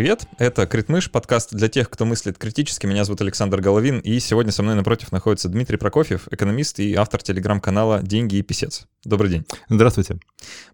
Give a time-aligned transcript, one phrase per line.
[0.00, 2.86] Привет, это Критмыш, подкаст для тех, кто мыслит критически.
[2.86, 7.22] Меня зовут Александр Головин, и сегодня со мной напротив находится Дмитрий Прокофьев, экономист и автор
[7.22, 8.86] телеграм-канала «Деньги и писец».
[9.04, 9.44] Добрый день.
[9.68, 10.18] Здравствуйте.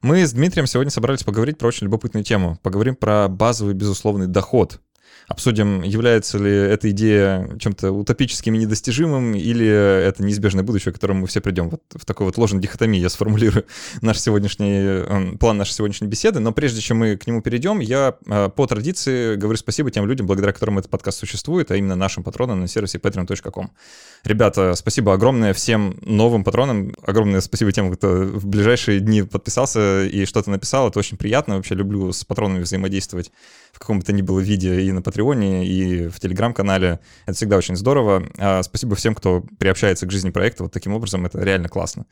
[0.01, 2.61] Мы с Дмитрием сегодня собрались поговорить про очень любопытную тему.
[2.63, 4.81] Поговорим про базовый безусловный доход,
[5.29, 11.23] обсудим, является ли эта идея чем-то утопическим и недостижимым, или это неизбежное будущее, к которому
[11.23, 11.69] мы все придем.
[11.71, 13.67] Вот в такой вот ложной дихотомии я сформулирую
[14.03, 16.39] наш сегодняшний, эм, план нашей сегодняшней беседы.
[16.39, 20.27] Но прежде чем мы к нему перейдем, я э, по традиции говорю спасибо тем людям,
[20.27, 23.71] благодаря которым этот подкаст существует, а именно нашим патронам на сервисе patreon.com.
[24.25, 26.95] Ребята, спасибо огромное всем новым патронам.
[27.03, 30.89] Огромное спасибо тем, кто в ближайшие дни подписался и что-то написал.
[30.89, 31.57] Это очень приятно.
[31.57, 33.33] Вообще люблю с патронами взаимодействовать
[33.77, 37.01] в каком бы то ни было виде и на Патреоне, и в Телеграм-канале.
[37.25, 38.25] Это всегда очень здорово.
[38.39, 41.25] А спасибо всем, кто приобщается к жизни проекта вот таким образом.
[41.25, 42.05] Это реально классно.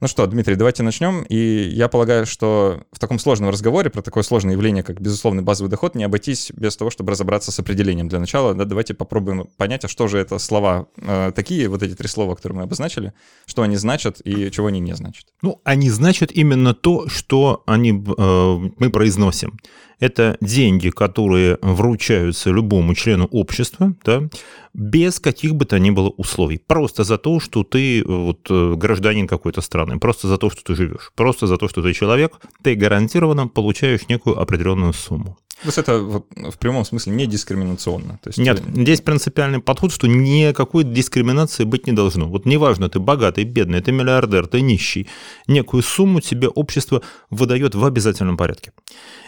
[0.00, 1.22] Ну что, Дмитрий, давайте начнем.
[1.22, 5.70] И я полагаю, что в таком сложном разговоре про такое сложное явление, как безусловный базовый
[5.70, 8.08] доход, не обойтись без того, чтобы разобраться с определением.
[8.08, 11.94] Для начала да, давайте попробуем понять, а что же это слова э, такие, вот эти
[11.94, 13.12] три слова, которые мы обозначили,
[13.46, 15.26] что они значат и чего они не значат.
[15.42, 19.58] Ну, они значат именно то, что они, э, мы произносим.
[20.00, 24.28] Это деньги, которые вручаются любому члену общества, да,
[24.74, 26.60] без каких бы то ни было условий.
[26.66, 30.76] Просто за то, что ты вот, э, гражданин какой-то страны, просто за то, что ты
[30.76, 35.36] живешь, просто за то, что ты человек, ты гарантированно получаешь некую определенную сумму.
[35.62, 38.18] То есть это в прямом смысле не дискриминационно?
[38.22, 38.82] То есть Нет, это...
[38.82, 42.28] здесь принципиальный подход, что никакой дискриминации быть не должно.
[42.28, 45.08] Вот неважно, ты богатый, бедный, ты миллиардер, ты нищий,
[45.48, 48.72] некую сумму тебе общество выдает в обязательном порядке.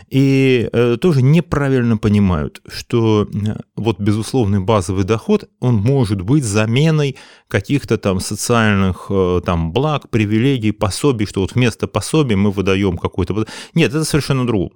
[0.08, 7.17] И э, тоже неправильно понимают, что э, вот безусловный базовый доход, он может быть заменой
[7.48, 13.47] каких-то там социальных э, там благ, привилегий, пособий, что вот вместо пособий мы выдаем какой-то...
[13.74, 14.70] Нет, это совершенно другое.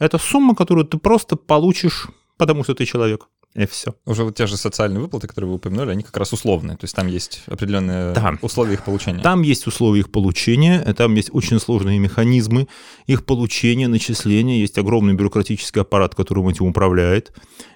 [0.00, 3.94] Это сумма, которую ты просто получишь, потому что ты человек и все.
[4.06, 6.94] Уже вот те же социальные выплаты, которые вы упомянули, они как раз условные, то есть
[6.94, 8.38] там есть определенные да.
[8.42, 9.20] условия их получения.
[9.20, 12.68] Там есть условия их получения, там есть очень сложные механизмы
[13.06, 17.32] их получения, начисления, есть огромный бюрократический аппарат, которым этим управляет,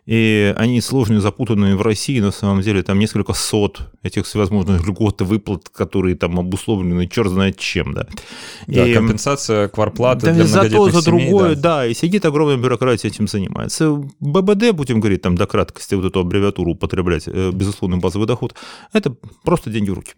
[0.07, 5.23] и они сложные, запутанные в России, на самом деле там несколько сот этих всевозможных льгот
[5.23, 8.07] и выплат, которые там обусловлены черт знает чем, да.
[8.67, 11.63] Да, и, компенсация кварплаты да, для за то, за семей, другое, да.
[11.63, 14.03] да, и сидит огромная бюрократия этим занимается.
[14.21, 18.55] ББД, будем говорить там до краткости, вот эту аббревиатуру употреблять, э, безусловный базовый доход,
[18.93, 20.15] это просто деньги в руки.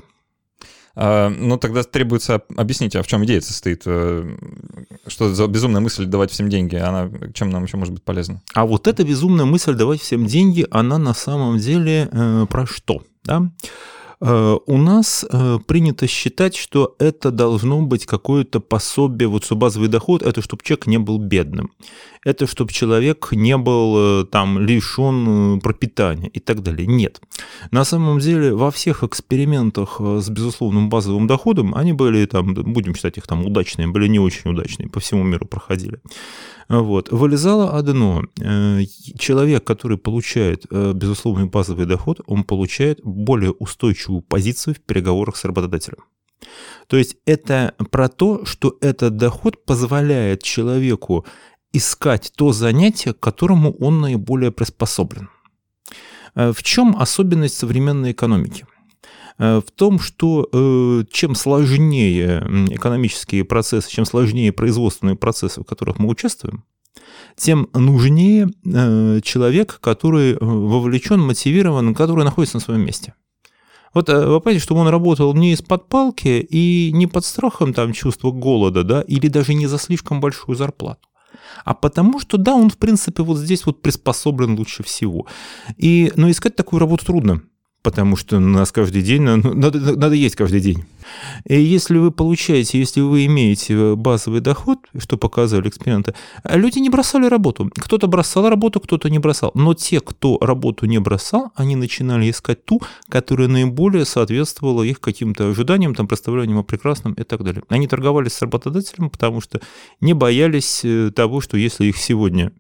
[0.98, 3.82] А, ну, тогда требуется объяснить, а в чем идея состоит?
[3.84, 4.26] Э,
[5.06, 6.76] что за безумная мысль давать всем деньги?
[6.76, 8.40] Она чем нам еще может быть полезна?
[8.54, 13.02] А вот эта безумная мысль давать всем деньги, она на самом деле э, про что?
[13.24, 13.52] Да?
[14.22, 15.22] Э, у нас
[15.66, 20.86] принято считать, что это должно быть какое-то пособие, вот что базовый доход, это чтобы человек
[20.86, 21.72] не был бедным,
[22.26, 26.86] это чтобы человек не был э, там лишен пропитания и так далее.
[26.86, 27.20] Нет.
[27.70, 33.16] На самом деле во всех экспериментах с безусловным базовым доходом, они были там, будем считать
[33.16, 36.00] их там удачные, были не очень удачные, по всему миру проходили.
[36.68, 37.12] Вот.
[37.12, 38.24] Вылезало одно.
[38.40, 38.80] Э,
[39.18, 45.44] человек, который получает э, безусловный базовый доход, он получает более устойчивую позицию в переговорах с
[45.44, 45.98] работодателем.
[46.88, 51.24] То есть это про то, что этот доход позволяет человеку
[51.76, 55.28] искать то занятие, к которому он наиболее приспособлен.
[56.34, 58.66] Э, в чем особенность современной экономики?
[59.38, 65.98] Э, в том, что э, чем сложнее экономические процессы, чем сложнее производственные процессы, в которых
[65.98, 66.64] мы участвуем,
[67.36, 68.48] тем нужнее
[69.22, 73.14] человек, который вовлечен, мотивирован, который находится на своем месте.
[73.92, 78.30] Вот вы понимаете, чтобы он работал не из-под палки и не под страхом там чувства
[78.30, 81.06] голода, да, или даже не за слишком большую зарплату
[81.64, 85.26] а потому что, да, он, в принципе, вот здесь вот приспособлен лучше всего.
[85.76, 87.42] И, но искать такую работу трудно
[87.86, 90.82] потому что у нас каждый день, ну, надо, надо есть каждый день.
[91.44, 96.12] И если вы получаете, если вы имеете базовый доход, что показывали эксперименты,
[96.50, 97.70] люди не бросали работу.
[97.72, 99.52] Кто-то бросал работу, кто-то не бросал.
[99.54, 105.48] Но те, кто работу не бросал, они начинали искать ту, которая наиболее соответствовала их каким-то
[105.48, 107.62] ожиданиям, там, представлениям о прекрасном и так далее.
[107.68, 109.60] Они торговались с работодателем, потому что
[110.00, 112.50] не боялись э, того, что если их сегодня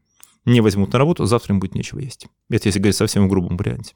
[0.44, 2.28] не возьмут на работу, завтра им будет нечего есть.
[2.48, 3.94] Это если говорить совсем в грубом варианте.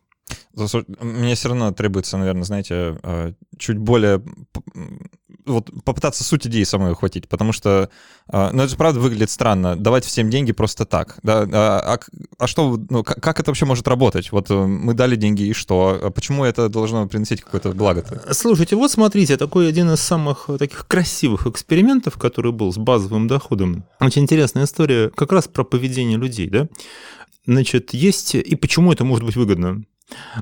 [1.01, 4.23] Мне все равно требуется, наверное, знаете, э, чуть более
[5.47, 7.91] вот попытаться суть идеи самой ухватить, потому что,
[8.33, 11.99] э, ну, это же правда выглядит странно, давать всем деньги просто так, да, а, а,
[12.39, 14.33] а что, ну, как, как это вообще может работать?
[14.33, 15.99] Вот э, мы дали деньги, и что?
[16.03, 18.33] А почему это должно приносить какое-то благо -то?
[18.35, 23.85] Слушайте, вот смотрите, такой один из самых таких красивых экспериментов, который был с базовым доходом.
[24.01, 26.69] Очень интересная история как раз про поведение людей, да.
[27.47, 28.35] Значит, есть...
[28.35, 29.83] И почему это может быть выгодно?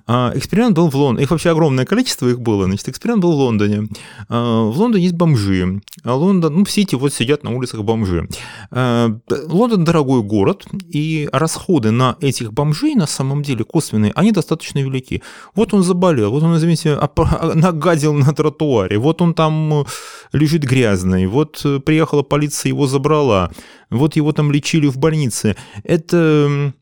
[0.07, 1.25] А, эксперимент был в Лондоне.
[1.25, 2.65] Их вообще огромное количество их было.
[2.65, 3.89] Значит, эксперимент был в Лондоне.
[4.29, 5.81] А, в Лондоне есть бомжи.
[6.05, 8.29] А Лондон, ну, в Сити вот сидят на улицах бомжи.
[8.71, 15.23] Лондон дорогой город, и расходы на этих бомжей на самом деле косвенные, они достаточно велики.
[15.55, 16.99] Вот он заболел, вот он, извините,
[17.55, 19.85] нагадил на тротуаре, вот он там
[20.33, 23.51] лежит грязный, вот приехала полиция, его забрала,
[23.91, 25.57] вот его там лечили в больнице.
[25.85, 26.73] Это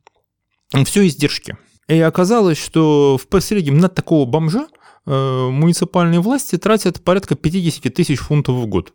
[0.85, 1.57] все издержки.
[1.89, 4.67] И оказалось, что в среднем на такого бомжа
[5.07, 8.93] э, муниципальные власти тратят порядка 50 тысяч фунтов в год.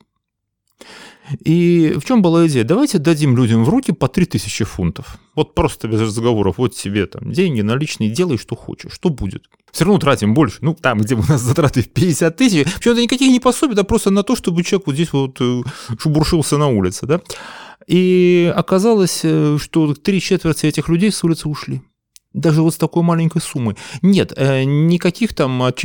[1.40, 2.64] И в чем была идея?
[2.64, 5.18] Давайте дадим людям в руки по 3000 фунтов.
[5.36, 6.58] Вот просто без разговоров.
[6.58, 8.94] Вот тебе там деньги наличные, делай, что хочешь.
[8.94, 9.46] Что будет?
[9.72, 10.58] Все равно тратим больше.
[10.62, 12.68] Ну, там, где у нас затраты в 50 тысяч.
[12.76, 15.62] Причем это никаких не пособий, а просто на то, чтобы человек вот здесь вот э,
[15.98, 17.06] шубуршился на улице.
[17.06, 17.22] Да?
[17.88, 21.82] И оказалось, э, что три четверти этих людей с улицы ушли.
[22.34, 23.76] Даже вот с такой маленькой суммой.
[24.02, 25.80] Нет, э, никаких там от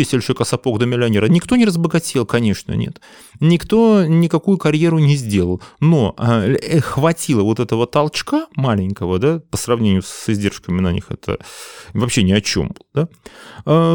[0.45, 1.27] сапог до миллионера.
[1.27, 3.01] Никто не разбогател, конечно, нет.
[3.41, 5.61] Никто никакую карьеру не сделал.
[5.81, 11.07] Но э, э, хватило вот этого толчка маленького, да, по сравнению с издержками на них,
[11.11, 11.39] это
[11.93, 13.09] вообще ни о чем да,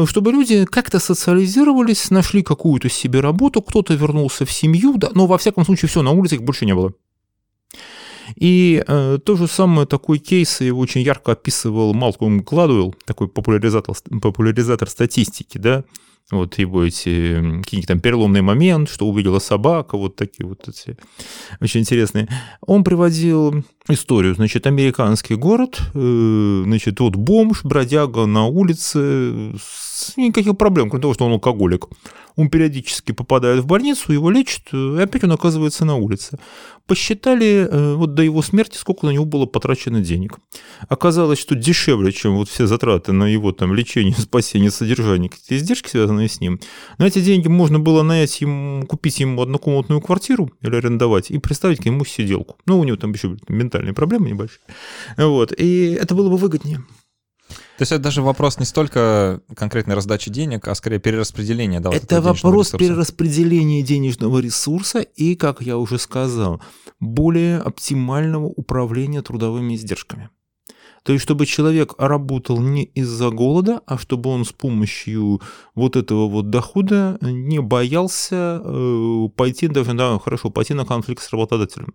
[0.06, 5.38] чтобы люди как-то социализировались, нашли какую-то себе работу, кто-то вернулся в семью, да, но во
[5.38, 6.92] всяком случае все, на улице их больше не было.
[8.36, 13.94] И э, то же самое, такой кейс его очень ярко описывал Малком Гладуэлл, такой популяризатор,
[14.20, 15.84] популяризатор статистики, да,
[16.30, 20.96] вот его эти какие-то там переломный момент, что увидела собака, вот такие вот эти
[21.60, 22.28] очень интересные.
[22.62, 29.52] Он приводил историю, значит, американский город, э, значит, вот бомж, бродяга на улице,
[30.16, 31.88] никаких проблем, кроме того, что он алкоголик
[32.36, 36.38] он периодически попадает в больницу, его лечат, э, и опять он оказывается на улице.
[36.86, 40.38] Посчитали э, вот до его смерти, сколько на него было потрачено денег.
[40.88, 45.88] Оказалось, что дешевле, чем вот все затраты на его там лечение, спасение, содержание, какие-то издержки,
[45.88, 46.60] связанные с ним.
[46.98, 51.80] На эти деньги можно было нанять ему, купить ему однокомнатную квартиру или арендовать и представить
[51.80, 52.56] к нему сиделку.
[52.66, 54.60] Ну, у него там еще ментальные проблемы небольшие.
[55.16, 55.52] Вот.
[55.56, 56.82] И это было бы выгоднее.
[57.48, 61.80] То есть это даже вопрос не столько конкретной раздачи денег, а скорее перераспределения.
[61.80, 66.62] Да, это вот вопрос перераспределения денежного ресурса и, как я уже сказал,
[67.00, 70.30] более оптимального управления трудовыми издержками.
[71.02, 75.40] То есть, чтобы человек работал не из-за голода, а чтобы он с помощью
[75.74, 81.32] вот этого вот дохода не боялся э, пойти, даже, да, хорошо, пойти на конфликт с
[81.32, 81.94] работодателем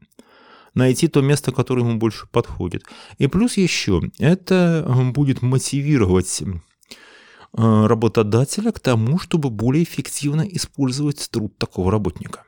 [0.78, 2.84] найти то место, которое ему больше подходит.
[3.18, 11.30] И плюс еще, это э, будет мотивировать э, работодателя к тому, чтобы более эффективно использовать
[11.32, 12.44] труд такого работника.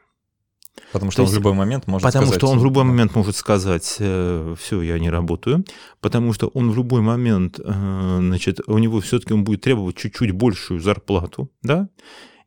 [0.93, 2.39] Потому что То он есть, в любой момент может потому сказать...
[2.39, 5.65] Потому что он в любой момент может сказать, э, все, я не работаю,
[5.99, 10.79] потому что он в любой момент, значит, у него все-таки он будет требовать чуть-чуть большую
[10.79, 11.89] зарплату, да,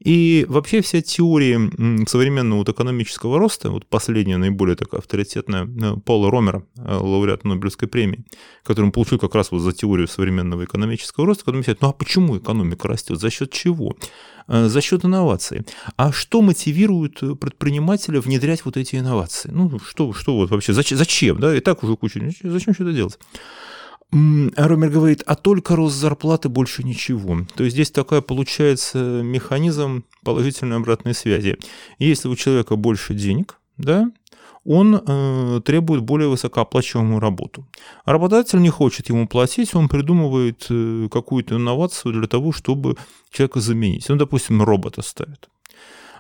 [0.04, 1.60] и вообще вся теория
[2.08, 7.87] современного вот экономического роста, вот последняя, наиболее такая авторитетная, э, Пола Ромера, э, лауреат Нобелевской
[7.87, 8.25] премии,
[8.64, 11.93] который он получил как раз вот за теорию современного экономического роста, когда он ну а
[11.93, 13.96] почему экономика растет, за счет чего?
[14.48, 15.62] Э, за счет инноваций.
[15.96, 19.50] А что мотивирует предпринимателя внедрять вот эти инновации?
[19.53, 23.19] Ну, что, что вот вообще, зачем, да, и так уже куча, зачем что-то делать?
[24.12, 27.46] Ромер говорит, а только рост зарплаты, больше ничего.
[27.54, 31.56] То есть здесь такая получается механизм положительной обратной связи.
[31.98, 34.10] Если у человека больше денег, да,
[34.64, 37.66] он э, требует более высокооплачиваемую работу.
[38.04, 42.96] А работодатель не хочет ему платить, он придумывает э, какую-то инновацию для того, чтобы
[43.32, 44.10] человека заменить.
[44.10, 45.48] Он, допустим, робота ставит.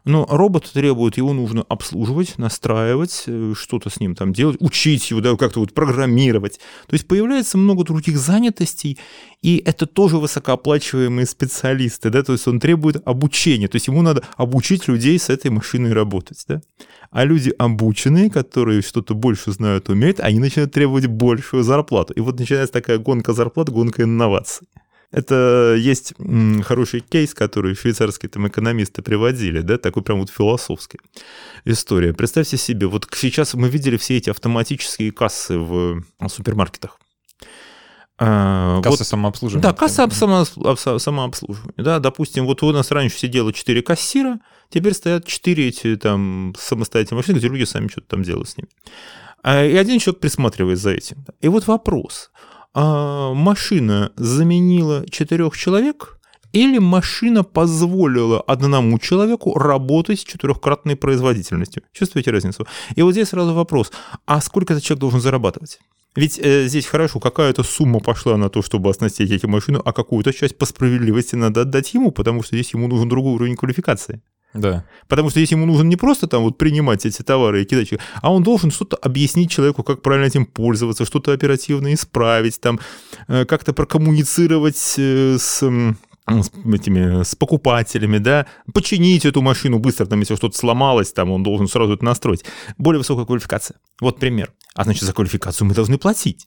[0.04, 5.20] Но робот требует, его нужно обслуживать, настраивать, э, что-то с ним там делать, учить его,
[5.20, 6.58] да, как-то вот программировать.
[6.88, 8.98] То есть появляется много других занятостей,
[9.42, 14.24] и это тоже высокооплачиваемые специалисты, да, то есть он требует обучения, то есть ему надо
[14.36, 16.60] обучить людей с этой машиной работать, да.
[17.10, 22.14] А люди обученные, которые что-то больше знают, умеют, они начинают требовать большую зарплату.
[22.14, 24.66] И вот начинается такая гонка зарплат, гонка инноваций.
[25.12, 26.14] Это есть
[26.64, 30.98] хороший кейс, который швейцарские там экономисты приводили, да, такой прям вот философский
[31.66, 32.14] история.
[32.14, 36.98] Представьте себе, вот сейчас мы видели все эти автоматические кассы в супермаркетах.
[38.18, 39.62] А, касса вот, самообслуживания.
[39.62, 40.44] Да, касса само,
[40.98, 41.74] самообслуживания.
[41.76, 44.40] Да, допустим, вот у нас раньше сидело 4 кассира,
[44.70, 48.68] теперь стоят 4 эти там самостоятельные машины, где люди сами что-то там делают с ними.
[49.42, 51.26] А, и один человек присматривает за этим.
[51.42, 52.30] И вот вопрос–
[52.74, 56.18] а машина заменила четырех человек
[56.52, 61.82] или машина позволила одному человеку работать с четырехкратной производительностью.
[61.92, 62.66] Чувствуете разницу?
[62.94, 63.90] И вот здесь сразу вопрос,
[64.26, 65.78] а сколько этот человек должен зарабатывать?
[66.14, 70.32] Ведь э, здесь хорошо, какая-то сумма пошла на то, чтобы оснастить эти машины, а какую-то
[70.32, 74.22] часть по справедливости надо отдать ему, потому что здесь ему нужен другой уровень квалификации.
[74.54, 74.84] Да.
[75.08, 77.88] Потому что здесь ему нужно не просто там вот принимать эти товары и кидать,
[78.20, 82.78] а он должен что-то объяснить человеку, как правильно этим пользоваться, что-то оперативно исправить, там
[83.28, 85.62] э, как-то прокоммуницировать э, с
[86.28, 91.42] с этими с покупателями, да, починить эту машину быстро, там, если что-то сломалось, там, он
[91.42, 92.44] должен сразу это настроить.
[92.78, 93.76] Более высокая квалификация.
[94.00, 94.52] Вот пример.
[94.74, 96.46] А значит, за квалификацию мы должны платить.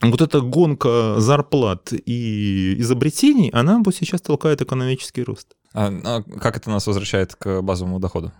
[0.00, 5.56] Вот эта гонка зарплат и изобретений, она вот сейчас толкает экономический рост.
[5.74, 8.32] А, а как это нас возвращает к базовому доходу?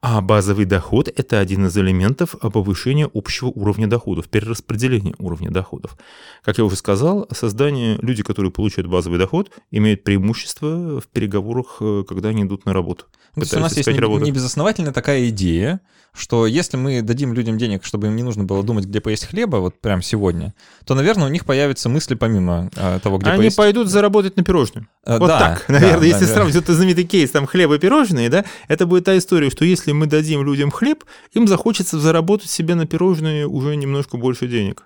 [0.00, 5.96] А базовый доход– это один из элементов повышения общего уровня доходов, перераспределения уровня доходов.
[6.42, 12.04] Как я уже сказал, создание, люди, которые получают базовый доход, имеют преимущество в переговорах, э,
[12.08, 13.06] когда они идут на работу.
[13.36, 15.80] Ну, то есть у нас есть не, не безосновательная такая идея,
[16.12, 19.58] что если мы дадим людям денег, чтобы им не нужно было думать, где поесть хлеба,
[19.58, 23.56] вот прямо сегодня, то, наверное, у них появятся мысли помимо э, того, где Они поесть.
[23.56, 24.88] пойдут заработать на пирожные.
[25.04, 26.60] Э, вот да, так, наверное, да, если да, сравнить, да.
[26.60, 30.06] это знаменитый кейс, там хлеб и пирожные, да, это будет та история, что если мы
[30.06, 34.84] дадим людям хлеб, им захочется заработать себе на пирожные уже немножко больше денег.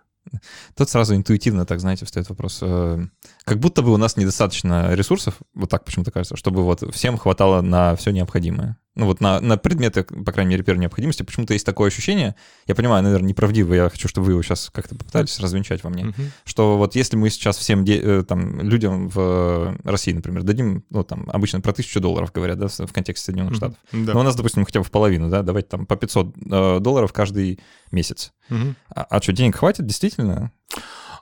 [0.76, 2.62] Тут сразу интуитивно, так знаете, встает вопрос.
[3.44, 7.60] Как будто бы у нас недостаточно ресурсов, вот так почему-то кажется, чтобы вот всем хватало
[7.60, 11.66] на все необходимое ну вот на, на предметы, по крайней мере, первой необходимости, почему-то есть
[11.66, 12.36] такое ощущение,
[12.66, 16.04] я понимаю, наверное, неправдиво, я хочу, чтобы вы его сейчас как-то попытались развенчать во мне,
[16.04, 16.30] uh-huh.
[16.44, 21.02] что вот если мы сейчас всем де- э, там, людям в России, например, дадим, ну
[21.02, 23.56] там обычно про тысячу долларов говорят, да, в контексте Соединенных uh-huh.
[23.56, 24.12] Штатов, да.
[24.14, 27.12] но у нас, допустим, хотя бы в половину, да, давайте там по 500 э, долларов
[27.12, 27.58] каждый
[27.90, 28.32] месяц.
[28.48, 28.74] Uh-huh.
[28.90, 30.52] А, а что, денег хватит действительно?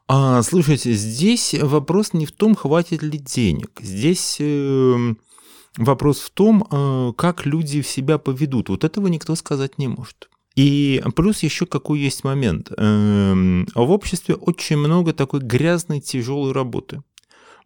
[0.09, 3.71] А, слушайте, здесь вопрос не в том, хватит ли денег.
[3.81, 4.37] Здесь...
[4.41, 5.15] Э
[5.79, 8.69] Вопрос в том, э, как люди в себя поведут.
[8.69, 10.29] Вот этого никто сказать не может.
[10.55, 12.71] И плюс еще какой есть момент.
[12.77, 17.03] Эм, в обществе очень много такой грязной, тяжелой работы,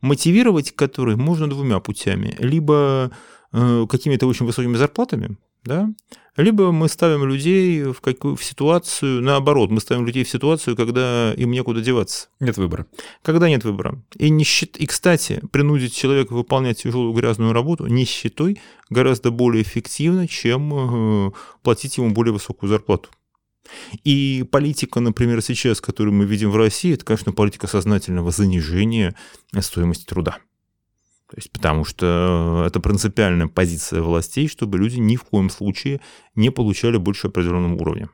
[0.03, 2.37] мотивировать которой можно двумя путями.
[2.39, 3.11] Либо
[3.53, 5.37] э, какими-то очень высокими зарплатами,
[5.67, 5.91] да,
[6.37, 11.33] либо мы ставим людей в, какую, в ситуацию, наоборот, мы ставим людей в ситуацию, когда
[11.35, 12.29] им некуда деваться.
[12.41, 12.87] Нет выбора.
[13.23, 14.03] Когда нет выбора.
[14.17, 14.77] И, нищет...
[14.77, 21.31] и кстати, принудить человека выполнять тяжелую грязную работу нищетой гораздо более эффективно, чем э,
[21.63, 23.09] платить ему более высокую зарплату.
[24.05, 29.17] И политика, например, сейчас, которую мы видим в России, это, конечно, политика сознательного занижения
[29.61, 30.39] стоимости труда.
[31.29, 36.01] То есть, потому что это принципиальная позиция властей, чтобы люди ни в коем случае
[36.35, 38.11] не получали больше определенного уровня.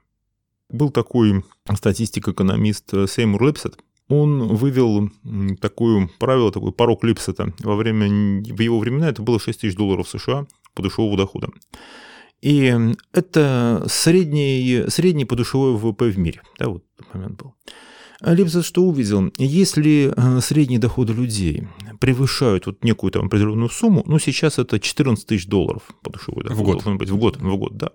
[0.70, 3.78] Был такой статистик-экономист Сеймур Липсет.
[4.08, 5.10] Он вывел
[5.60, 7.52] такое правило, такой порог Липсета.
[7.60, 8.08] Во время,
[8.42, 11.48] в его времена это было 6 тысяч долларов США подушевого дохода.
[12.40, 12.74] И
[13.12, 16.42] это средний, средний подушевой ВВП в мире.
[16.58, 17.54] Да, вот момент был.
[18.24, 19.32] Липсет что увидел?
[19.36, 21.66] Если э, средние доходы людей
[22.00, 26.58] превышают вот некую там определенную сумму, ну сейчас это 14 тысяч долларов подушевой доход.
[26.58, 26.72] В год.
[26.74, 27.90] Должен быть, в год, в год, да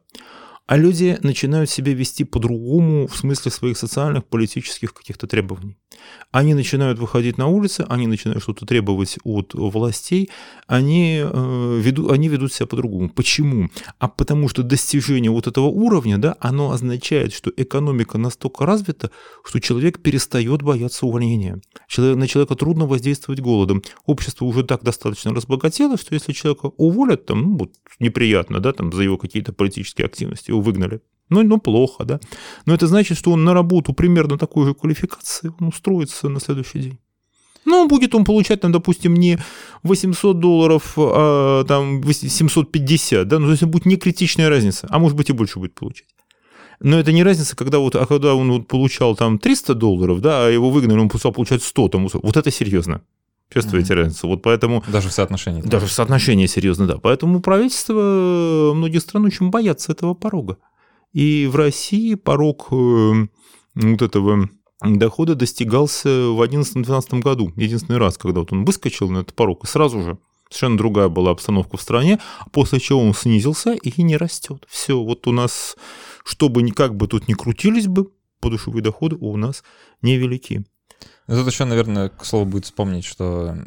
[0.67, 5.77] а люди начинают себя вести по-другому в смысле своих социальных, политических каких-то требований.
[6.31, 10.29] Они начинают выходить на улицы, они начинают что-то требовать от властей,
[10.67, 13.09] они, э, ведут, они ведут себя по-другому.
[13.09, 13.69] Почему?
[13.97, 19.09] А потому что достижение вот этого уровня, да, оно означает, что экономика настолько развита,
[19.45, 21.61] что человек перестает бояться увольнения.
[21.87, 23.81] Человек, на человека трудно воздействовать голодом.
[24.05, 28.91] Общество уже так достаточно разбогатело, что если человека уволят, там, ну, вот неприятно, да, там,
[28.91, 31.01] за его какие-то политические активности, его выгнали.
[31.29, 32.19] Ну, ну, плохо, да.
[32.65, 36.79] Но это значит, что он на работу примерно такой же квалификации, он устроится на следующий
[36.79, 36.99] день.
[37.65, 39.37] Ну, будет он получать, там, допустим, не
[39.83, 45.17] 800 долларов, а там 750, да, ну, то есть будет не критичная разница, а может
[45.17, 46.07] быть и больше будет получать.
[46.79, 50.45] Но это не разница, когда вот, а когда он вот получал там 300 долларов, да,
[50.45, 53.01] а его выгнали, он стал получать 100, там, вот это серьезно.
[53.53, 53.97] Чувствуете mm-hmm.
[53.97, 54.27] разницу?
[54.27, 54.83] Вот поэтому...
[54.87, 55.61] Даже в соотношении.
[55.61, 56.97] Даже в соотношении, серьезно, да.
[56.97, 60.57] Поэтому правительство многих стран очень боятся этого порога.
[61.13, 63.27] И в России порог э,
[63.75, 64.49] вот этого
[64.81, 67.51] дохода достигался в 2011-2012 году.
[67.55, 70.17] Единственный раз, когда вот он выскочил на этот порог, и сразу же
[70.49, 72.19] совершенно другая была обстановка в стране,
[72.51, 74.65] после чего он снизился и не растет.
[74.69, 75.75] Все, вот у нас,
[76.25, 79.63] чтобы никак бы тут ни крутились бы, подушевые доходы у нас
[80.01, 80.65] невелики.
[81.27, 83.57] Ну, тут еще, наверное, к слову будет вспомнить, что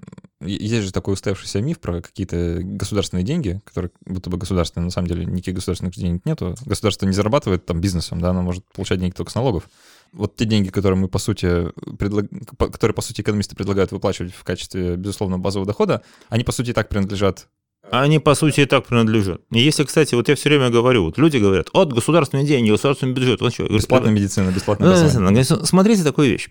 [0.40, 5.08] есть же такой устоявшийся миф про какие-то государственные деньги, которые будто бы государственные, на самом
[5.08, 6.54] деле никаких государственных денег нету.
[6.64, 9.68] Государство не зарабатывает там бизнесом, да, оно может получать деньги только с налогов.
[10.12, 12.26] Вот те деньги, которые мы, по сути, предлаг...
[12.58, 16.72] которые, по сути, экономисты предлагают выплачивать в качестве, безусловно, базового дохода, они, по сути, и
[16.72, 17.46] так принадлежат
[17.90, 19.40] Они, по сути, и так принадлежат.
[19.50, 23.12] И если, кстати, вот я все время говорю, вот люди говорят, от государственные деньги, государственный
[23.12, 23.40] бюджет.
[23.40, 25.44] Вот что, бесплатная медицина, бесплатная.
[25.64, 26.48] Смотрите такую вещь.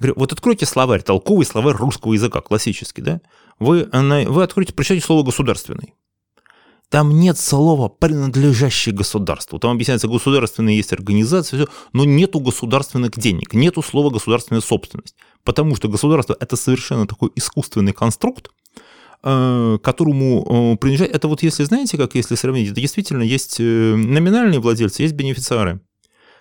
[0.00, 3.20] Говорю, вот откройте словарь, толковый словарь русского языка, классический, да?
[3.58, 5.94] Вы, вы откройте, прочитайте слово «государственный».
[6.88, 9.58] Там нет слова «принадлежащий государству».
[9.58, 15.14] Там объясняется, государственные есть организации, но нету государственных денег, нету слова «государственная собственность».
[15.44, 18.50] Потому что государство– это совершенно такой искусственный конструкт,
[19.22, 21.10] э, которому э, принадлежать.
[21.10, 25.80] Это вот если, знаете, как если сравнить, это действительно есть э, номинальные владельцы, есть бенефициары.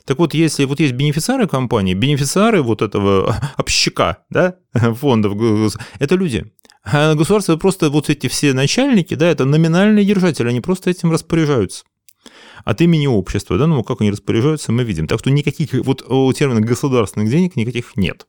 [0.06, 6.52] Так вот, если вот есть бенефициары компании, бенефициары вот этого общака, да, фондов, это люди.
[6.84, 11.84] А государство просто вот эти все начальники, да, это номинальные держатели, они просто этим распоряжаются
[12.66, 15.08] от имени общества, да, ну как они распоряжаются, мы видим.
[15.08, 18.28] Так что никаких вот термина государственных денег никаких нет.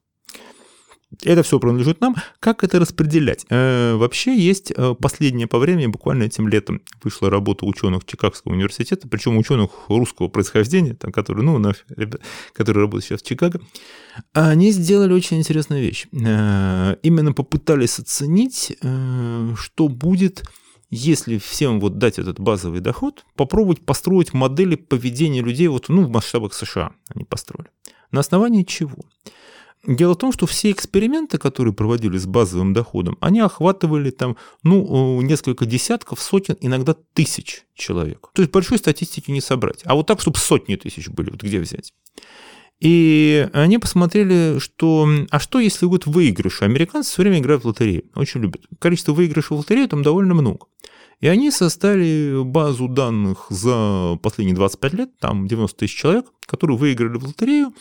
[1.25, 2.14] Это все принадлежит нам.
[2.38, 3.45] Как это распределять?
[3.50, 9.09] Э, вообще есть э, последнее по времени, буквально этим летом вышла работа ученых Чикагского университета,
[9.09, 13.61] причем ученых русского происхождения, там, которые, ну, ребята, которые работают сейчас в Чикаго.
[14.33, 16.07] Они сделали очень интересную вещь.
[16.12, 18.76] Э, именно попытались оценить,
[19.57, 20.45] что будет
[20.90, 26.11] если всем вот дать этот базовый доход, попробовать построить модели поведения людей вот, ну, в
[26.11, 27.71] масштабах США они построили.
[28.11, 28.97] На основании чего?
[29.87, 35.20] Дело в том, что все эксперименты, которые проводились с базовым доходом, они охватывали там, ну,
[35.22, 38.28] несколько десятков, сотен, иногда тысяч человек.
[38.34, 39.80] То есть большой статистики не собрать.
[39.84, 41.94] А вот так, чтобы сотни тысяч были, вот где взять?
[42.78, 45.08] И они посмотрели, что...
[45.30, 46.64] А что, если вот выигрыши?
[46.64, 48.62] Американцы все время играют в лотерею, очень любят.
[48.78, 50.66] Количество выигрышей в лотерею там довольно много.
[51.20, 57.18] И они составили базу данных за последние 25 лет, там 90 тысяч человек, которые выиграли
[57.18, 57.75] в лотерею,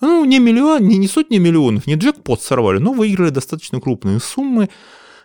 [0.00, 4.68] ну, не миллион, не, не сотни миллионов, не джекпот сорвали, но выиграли достаточно крупные суммы,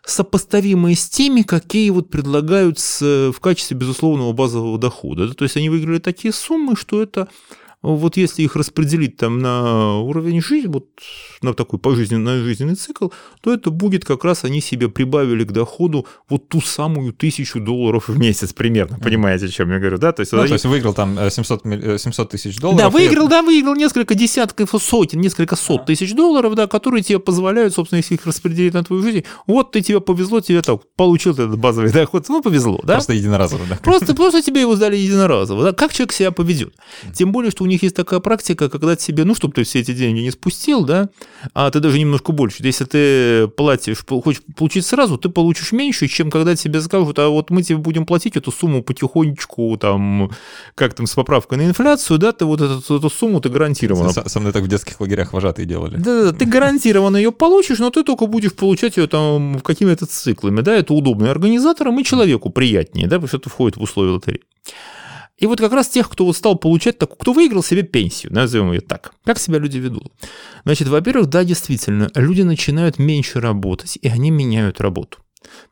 [0.03, 5.33] сопоставимые с теми, какие вот предлагаются в качестве безусловного базового дохода.
[5.33, 7.27] То есть они выиграли такие суммы, что это
[7.81, 10.87] вот если их распределить там на уровень жизни, вот
[11.41, 13.09] на такой пожизненный жизненный цикл,
[13.41, 18.07] то это будет как раз они себе прибавили к доходу вот ту самую тысячу долларов
[18.07, 20.11] в месяц примерно, понимаете, о чем я говорю, да?
[20.11, 22.81] То есть, ну, вот то есть выиграл там 700, э, 700 э, тысяч долларов.
[22.81, 23.29] Да, выиграл, и...
[23.29, 28.13] да, выиграл несколько десятков, сотен, несколько сот тысяч долларов, да, которые тебе позволяют, собственно, если
[28.13, 32.25] их распределить на твою жизнь, вот ты тебе повезло, тебе так, получил этот базовый доход,
[32.29, 32.93] ну, повезло, да?
[32.93, 33.79] Просто единоразово, да?
[33.81, 35.71] Просто, просто тебе его сдали единоразово, да?
[35.73, 36.75] Как человек себя поведет?
[37.13, 39.93] Тем более, что у них есть такая практика, когда тебе, ну, чтобы ты все эти
[39.93, 41.09] деньги не спустил, да,
[41.53, 42.57] а ты даже немножко больше.
[42.59, 47.49] Если ты платишь, хочешь получить сразу, ты получишь меньше, чем когда тебе скажут, а вот
[47.49, 50.31] мы тебе будем платить эту сумму потихонечку, там,
[50.75, 54.11] как там, с поправкой на инфляцию, да, ты вот эту, эту сумму ты гарантированно.
[54.11, 55.97] Со, со мной так в детских лагерях вожатые делали.
[55.97, 60.61] Да, да, ты гарантированно ее получишь, но ты только будешь получать ее там какими-то циклами,
[60.61, 64.11] да, это удобно и организаторам, и человеку приятнее, да, потому что это входит в условия
[64.11, 64.41] лотереи.
[65.41, 68.71] И вот как раз тех, кто вот стал получать такую, кто выиграл себе пенсию, назовем
[68.71, 69.13] ее так.
[69.25, 70.13] Как себя люди ведут?
[70.65, 75.17] Значит, во-первых, да, действительно, люди начинают меньше работать, и они меняют работу.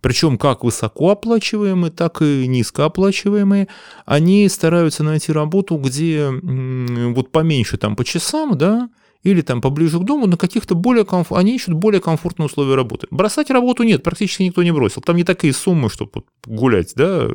[0.01, 3.67] Причем как высокооплачиваемые, так и низкооплачиваемые,
[4.07, 8.89] они стараются найти работу, где вот поменьше там по часам, да,
[9.21, 11.31] или там поближе к дому, на каких-то более комф...
[11.31, 13.05] они ищут более комфортные условия работы.
[13.11, 15.03] Бросать работу нет, практически никто не бросил.
[15.03, 17.27] Там не такие суммы, чтобы гулять, да,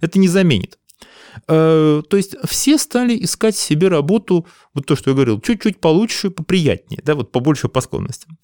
[0.00, 0.78] это не заменит.
[1.48, 6.30] Э, то есть все стали искать себе работу, вот то, что я говорил, чуть-чуть получше,
[6.30, 8.38] поприятнее, да, вот побольше по склонностям.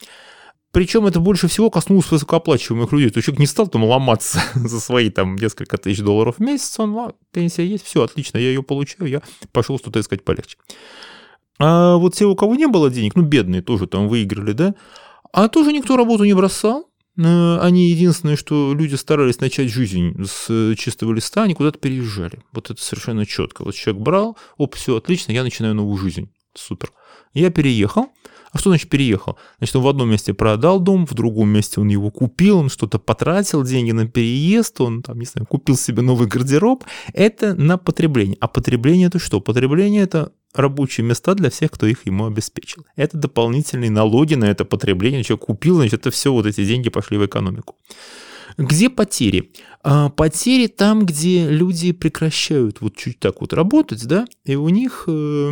[0.73, 3.11] Причем это больше всего коснулось высокооплачиваемых людей.
[3.11, 6.79] То есть человек не стал там ломаться за свои там несколько тысяч долларов в месяц,
[6.81, 10.57] он, а, пенсия есть, все, отлично, я ее получаю, я пошел что-то искать полегче.
[11.59, 14.75] А вот те, у кого не было денег, ну, бедные тоже там выиграли, да,
[15.33, 21.13] а тоже никто работу не бросал, они единственное, что люди старались начать жизнь с чистого
[21.13, 22.43] листа, они куда-то переезжали.
[22.53, 23.65] Вот это совершенно четко.
[23.65, 26.31] Вот человек брал, оп, все отлично, я начинаю новую жизнь.
[26.55, 26.93] Супер.
[27.35, 28.09] Я переехал.
[28.53, 29.39] А что значит переехал?
[29.59, 32.99] Значит, он в одном месте продал дом, в другом месте он его купил, он что-то
[32.99, 36.85] потратил, деньги на переезд, он там, не знаю, купил себе новый гардероб.
[37.15, 38.37] Это на потребление.
[38.41, 39.41] А потребление это что?
[39.41, 42.87] Потребление это рабочие места для всех, кто их ему обеспечил.
[42.97, 45.25] Это дополнительные налоги на это потребление.
[45.25, 47.77] Человек купил, значит, это все, вот эти деньги пошли в экономику.
[48.59, 49.53] Где потери?
[49.83, 55.05] А, потери там, где люди прекращают вот чуть так вот работать, да, и у них
[55.07, 55.51] э,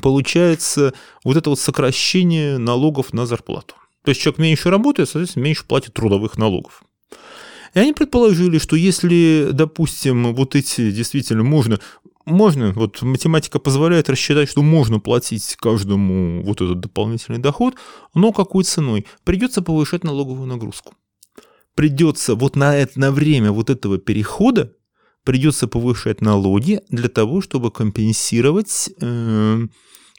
[0.00, 3.74] получается вот это вот сокращение налогов на зарплату.
[4.04, 6.82] То есть человек меньше работает, соответственно, меньше платит трудовых налогов.
[7.74, 11.80] И они предположили, что если, допустим, вот эти действительно можно,
[12.28, 17.74] можно, вот математика позволяет рассчитать, что можно платить каждому вот этот дополнительный доход,
[18.14, 19.06] но какой ценой?
[19.24, 20.94] Придется повышать налоговую нагрузку.
[21.74, 24.72] придется вот на, это, на время вот этого перехода
[25.22, 29.66] придется повышать налоги для того, чтобы компенсировать э,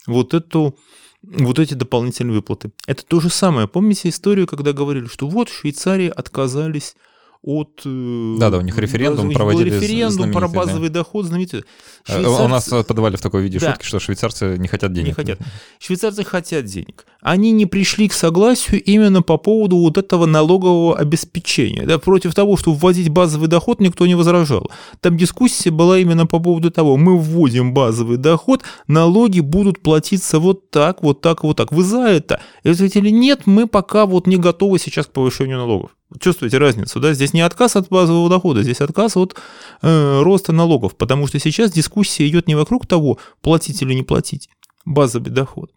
[0.07, 0.77] вот эту
[1.21, 2.71] вот эти дополнительные выплаты.
[2.87, 3.67] Это то же самое.
[3.67, 6.95] Помните историю, когда говорили, что вот в Швейцарии отказались
[7.41, 7.81] от...
[7.85, 9.69] Э, да, да, у них референдум проводили.
[9.69, 10.99] Референдум про базовый да.
[10.99, 11.61] доход знаменитый.
[12.07, 12.43] Э, швейцарцы...
[12.43, 13.71] У нас подавали в такой виде да.
[13.71, 15.07] шутки, что швейцарцы не хотят денег.
[15.07, 15.39] Не хотят.
[15.79, 17.05] Швейцарцы хотят денег.
[17.21, 21.85] Они не пришли к согласию именно по поводу вот этого налогового обеспечения.
[21.85, 24.69] Да, против того, чтобы вводить базовый доход, никто не возражал.
[24.99, 30.71] Там дискуссия была именно по поводу того, мы вводим базовый доход, налоги будут платиться вот
[30.71, 31.71] так, вот так, вот так.
[31.71, 32.41] Вы за это?
[32.63, 35.91] И ответили, нет, мы пока вот не готовы сейчас к повышению налогов.
[36.19, 37.13] Чувствуете разницу, да?
[37.13, 39.35] Здесь не отказ от базового дохода, здесь отказ от
[39.81, 44.49] э, роста налогов, потому что сейчас дискуссия идет не вокруг того, платить или не платить
[44.85, 45.71] базовый доход,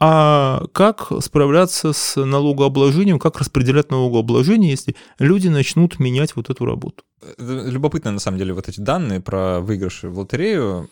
[0.00, 7.04] а как справляться с налогообложением, как распределять налогообложение, если люди начнут менять вот эту работу.
[7.38, 10.90] Э, любопытно, на самом деле, вот эти данные про выигрыши в лотерею.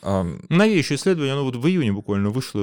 [0.49, 2.62] Новейшее исследование, оно вот в июне буквально вышло.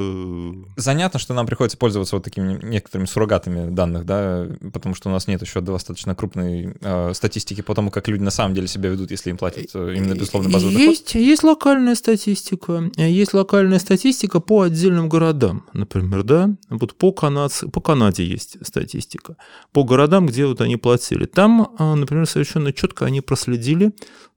[0.75, 5.27] Занятно, что нам приходится пользоваться вот такими некоторыми суррогатами данных, да, потому что у нас
[5.27, 9.11] нет еще достаточно крупной э, статистики по тому, как люди на самом деле себя ведут,
[9.11, 11.21] если им платят э, именно безусловно базовый есть, доход.
[11.21, 12.89] Есть локальная статистика.
[12.95, 16.55] Есть локальная статистика по отдельным городам, например, да.
[16.69, 19.37] Вот по, Канадце, по Канаде есть статистика.
[19.71, 21.25] По городам, где вот они платили.
[21.25, 23.93] Там, например, совершенно четко они проследили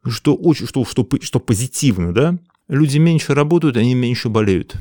[0.09, 4.77] что, очень, что, что, что позитивно, да, люди меньше работают, они меньше болеют.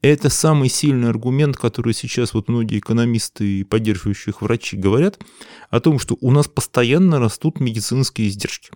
[0.00, 5.20] Это самый сильный аргумент, который сейчас вот многие экономисты и поддерживающих врачи говорят
[5.70, 8.70] о том, что у нас постоянно растут медицинские издержки.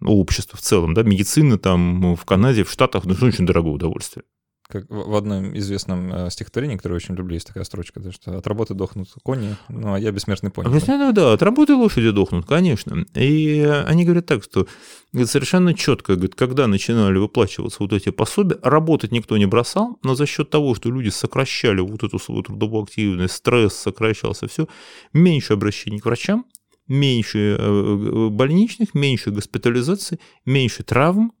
[0.00, 4.24] Общество в целом, да, медицина там в Канаде, в Штатах, ну, очень дорогое удовольствие.
[4.68, 8.46] Как в одном известном э, стихотворении, которое очень люблю, есть такая строчка, да, что от
[8.46, 10.74] работы дохнут кони, ну, а я бессмертный пони.
[10.74, 13.06] Бессмертный, да, от работы лошади дохнут, конечно.
[13.14, 14.66] И они говорят так, что
[15.12, 20.14] говорят, совершенно четко, говорят, когда начинали выплачиваться вот эти пособия, работать никто не бросал, но
[20.14, 24.68] за счет того, что люди сокращали вот эту свою трудовую активность, стресс сокращался, все,
[25.14, 26.44] меньше обращений к врачам,
[26.88, 31.32] меньше э, э, больничных, меньше госпитализации, меньше травм,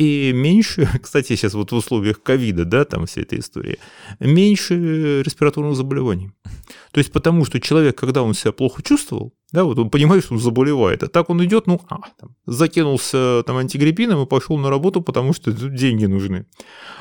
[0.00, 3.76] и меньше, кстати, сейчас вот в условиях ковида, да, там вся эта история,
[4.18, 6.30] меньше респираторных заболеваний.
[6.90, 10.34] То есть потому, что человек, когда он себя плохо чувствовал, да, вот он понимает, что
[10.34, 14.70] он заболевает, а так он идет, ну, а, там, закинулся там антигриппином и пошел на
[14.70, 16.46] работу, потому что деньги нужны.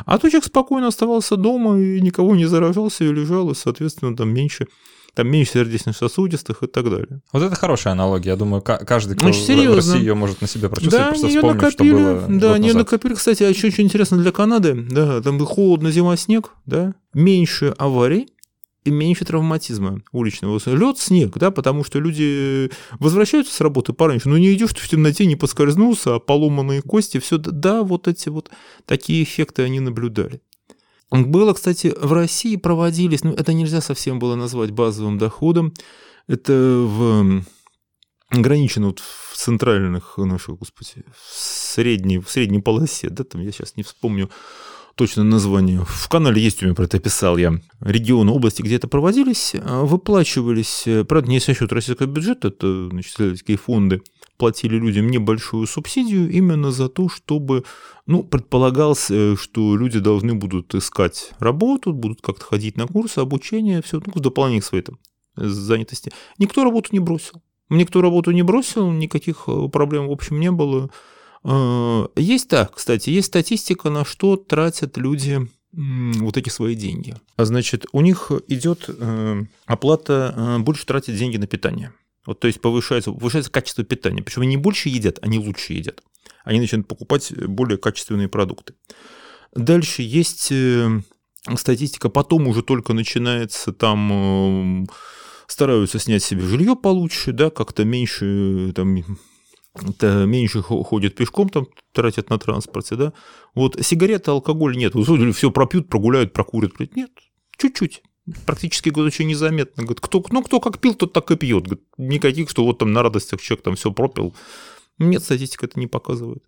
[0.05, 4.33] А то человек спокойно оставался дома и никого не заражался и лежал, и, соответственно, там
[4.33, 4.67] меньше
[5.19, 7.19] там меньше сердечно-сосудистых и так далее.
[7.34, 8.29] Вот это хорошая аналогия.
[8.29, 11.62] Я думаю, каждый, кто Значит, в России ее может на себе прочувствовать, да, просто вспомнить,
[11.62, 13.13] накопили, что было Да, они накопили.
[13.15, 18.29] Кстати, а еще очень интересно для Канады, да, там холодно, зима, снег, да, меньше аварий,
[18.86, 20.58] и меньше травматизма уличного.
[20.65, 24.88] Лед, снег, да, потому что люди возвращаются с работы пораньше, но не идешь ты в
[24.88, 28.49] темноте, не поскользнулся, а поломанные кости, все, да, вот эти вот
[28.86, 30.39] такие эффекты они наблюдали.
[31.12, 35.74] Было, кстати, в России проводились, ну, это нельзя совсем было назвать базовым доходом,
[36.28, 37.43] это в
[38.30, 43.76] ограничено вот в центральных наших, господи, в средней, в средней полосе, да, там я сейчас
[43.76, 44.30] не вспомню
[44.95, 45.84] точно название.
[45.86, 47.54] В канале есть у меня про это писал я.
[47.80, 52.89] Регионы, области, где это проводились, а, выплачивались, э, правда, не со счет российского бюджета, это
[52.89, 53.15] значит,
[53.62, 54.02] фонды,
[54.39, 57.65] платили людям небольшую субсидию именно за то, чтобы,
[58.08, 63.82] ну, предполагалось, э, что люди должны будут искать работу, будут как-то ходить на курсы, обучение,
[63.82, 64.97] все, ну, в дополнение к своей там
[65.36, 66.12] занятости.
[66.38, 67.41] Никто работу не бросил.
[67.69, 70.89] Никто работу не бросил, никаких э, проблем, в общем, не было.
[71.43, 77.15] Э, есть так, кстати, есть статистика, на что тратят люди вот эти свои деньги.
[77.36, 78.89] А значит, у них идет
[79.67, 81.91] оплата, больше тратить деньги на питание.
[82.25, 84.21] Вот, то есть повышается, повышается качество питания.
[84.21, 86.03] Причем они не больше едят, они лучше едят.
[86.43, 88.75] Они начинают покупать более качественные продукты.
[89.55, 91.01] Дальше есть э,
[91.55, 94.86] статистика, потом уже только начинается там э,
[95.47, 99.03] стараются снять себе жилье получше, да, как-то меньше там
[100.29, 103.13] меньше ходят пешком, там тратят на транспорте, да.
[103.55, 104.93] Вот сигареты, алкоголь нет.
[105.36, 106.73] Все пропьют, прогуляют, прокурят.
[106.95, 107.12] Нет,
[107.58, 108.01] чуть-чуть
[108.46, 109.84] практически говорит, очень незаметно.
[109.84, 111.65] Говорит, кто, ну, кто как пил, тот так и пьет.
[111.65, 114.36] Говорит, никаких, что вот там на радостях человек там все пропил.
[114.98, 116.44] Нет, статистика это не показывает.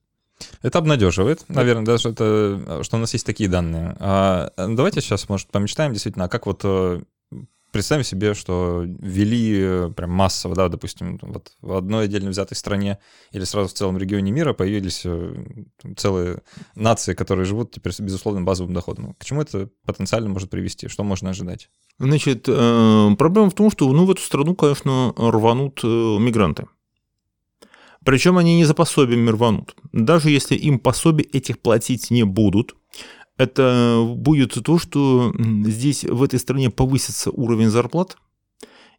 [0.61, 3.95] Это обнадеживает, наверное, даже это, что у нас есть такие данные.
[3.99, 7.01] А, давайте сейчас, может, помечтаем действительно, а как вот э,
[7.71, 12.99] представим себе, что ввели э, прям массово, да, допустим, вот в одной отдельно взятой стране
[13.31, 15.35] или сразу в целом регионе мира появились э,
[15.97, 16.41] целые
[16.75, 19.15] нации, которые живут теперь с безусловным базовым доходом.
[19.15, 20.87] К чему это потенциально может привести?
[20.87, 21.69] Что можно ожидать?
[21.97, 26.65] Значит, э, проблема в том, что ну, в эту страну, конечно, рванут мигранты.
[28.03, 29.75] Причем они не за пособием рванут.
[29.91, 32.75] Даже если им пособие этих платить не будут,
[33.41, 35.33] это будет то, что
[35.65, 38.17] здесь, в этой стране, повысится уровень зарплат,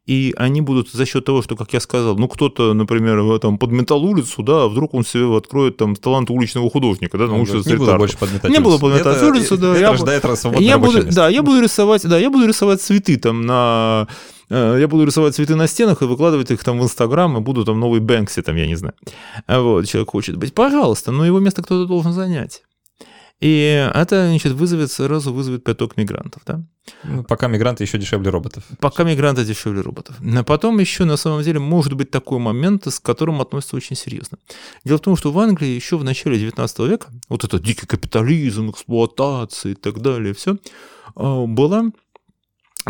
[0.05, 4.05] и они будут за счет того, что, как я сказал, ну кто-то, например, там подметал
[4.05, 7.97] улицу, да, а вдруг он себе откроет там талант уличного художника, да, научится Не буду
[7.97, 9.71] больше подметать Не буду подметать это, улицу, да.
[9.71, 10.25] Это я, рождает
[10.59, 14.09] я буду, Да, я буду рисовать, да, я буду рисовать цветы там на
[14.51, 17.65] э, я буду рисовать цветы на стенах и выкладывать их там в Инстаграм, и буду
[17.65, 18.95] там новый Бэнкси, там, я не знаю.
[19.47, 20.53] Вот, человек хочет быть.
[20.53, 22.63] Пожалуйста, но его место кто-то должен занять.
[23.43, 26.63] И это, значит, вызовет, сразу вызовет поток мигрантов, да?
[27.03, 28.63] Ну, пока мигранты еще дешевле роботов.
[28.79, 30.15] Пока мигранты дешевле роботов.
[30.21, 34.39] А потом еще, на самом деле, может быть такой момент, с которым относятся очень серьезно.
[34.85, 38.71] Дело в том, что в Англии еще в начале 19 века, вот этот дикий капитализм,
[38.71, 40.59] эксплуатация и так далее, все,
[41.17, 41.91] а, была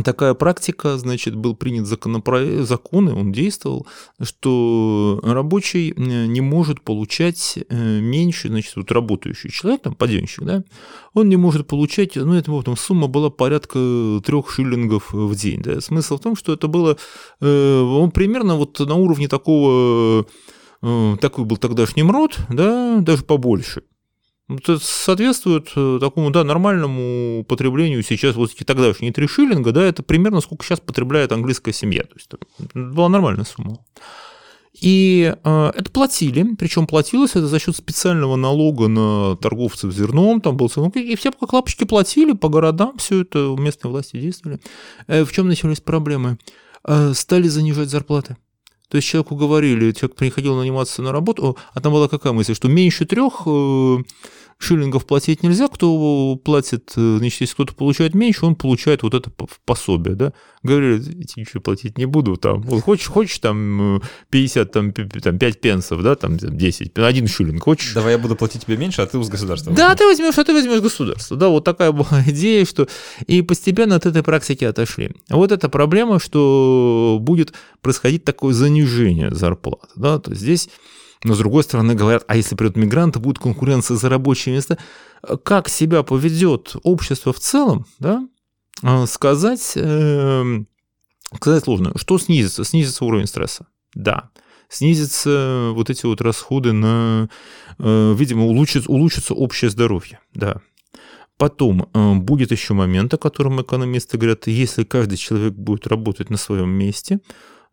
[0.04, 3.86] такая практика, значит, был принят законопроект, закон, и он действовал,
[4.20, 10.64] что рабочий э, не может получать э, меньше, значит, вот работающий человек, там, подъемщик, да,
[11.12, 15.60] он не может получать, ну, это вот, там, сумма была порядка трех шиллингов в день,
[15.62, 16.96] да, смысл в том, что это было,
[17.40, 20.26] э, он примерно вот на уровне такого,
[20.80, 23.82] такой был тогдашний МРОД, да, даже побольше,
[24.56, 30.02] это соответствует э, такому, да, нормальному потреблению сейчас, вот эти тогдашние 3 шиллинга, да, это
[30.02, 33.78] примерно сколько сейчас потребляет английская семья, то есть это была нормальная сумма.
[34.80, 40.56] И э, это платили, причем платилось это за счет специального налога на торговцев зерном, там
[40.56, 44.60] был ну, и все как лапочки платили по городам, все это местные власти действовали.
[45.06, 46.38] Э, в чем начались проблемы?
[47.12, 48.36] Стали занижать зарплаты.
[48.92, 52.68] То есть человеку говорили, человек приходил наниматься на работу, а там была какая мысль, что
[52.68, 53.46] меньше трех
[54.62, 59.30] шиллингов платить нельзя, кто платит, э, значит, если кто-то получает меньше, он получает вот это
[59.64, 60.32] пособие, да.
[60.62, 66.02] Говорили, эти ничего платить не буду, там, хочешь, хочешь там 50, там, там 5 пенсов,
[66.02, 67.92] да, там 10, один шиллинг, хочешь.
[67.94, 69.72] Давай я буду платить тебе меньше, а ты с государства.
[69.72, 71.36] Да, ты возьмешь, а ты возьмешь государство.
[71.36, 72.88] Да, вот такая была идея, что
[73.26, 75.10] и постепенно от этой практики отошли.
[75.28, 80.68] Вот эта проблема, что будет происходить такое занижение зарплат, да, то есть здесь
[81.24, 84.78] но с другой стороны говорят, а если придут мигранты, будет конкуренция за рабочие места.
[85.44, 88.26] Как себя поведет общество в целом, да,
[88.82, 90.64] а, сказать, э,
[91.36, 91.92] сказать сложно.
[91.96, 92.64] Что снизится?
[92.64, 93.66] Снизится уровень стресса.
[93.94, 94.30] Да.
[94.68, 97.28] Снизится вот эти вот расходы на,
[97.78, 100.18] э, видимо, улучшится, улучшится общее здоровье.
[100.34, 100.60] Да.
[101.36, 106.36] Потом э, будет еще момент, о котором экономисты говорят, если каждый человек будет работать на
[106.36, 107.20] своем месте,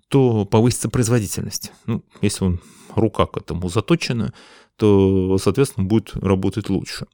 [0.10, 1.72] то повысится производительность.
[1.86, 2.60] Ну, если он
[2.95, 4.34] рука к этому заточена,
[4.76, 7.06] то, соответственно, будет работать лучше.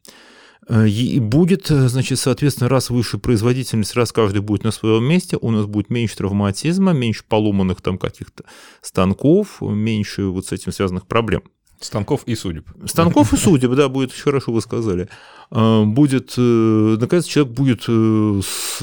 [0.67, 5.38] Э, и будет, э, значит, соответственно, раз выше производительность, раз каждый будет на своем месте,
[5.39, 8.45] у нас будет меньше травматизма, меньше поломанных там каких-то
[8.81, 11.43] станков, меньше вот с этим связанных проблем.
[11.81, 12.67] Станков и судеб.
[12.86, 15.10] Станков и судеб, да, будет, хорошо вы сказали.
[15.51, 18.81] Э, будет, наконец, человек будет с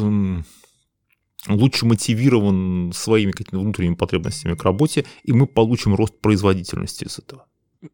[1.48, 7.46] лучше мотивирован своими какими-то внутренними потребностями к работе, и мы получим рост производительности из этого.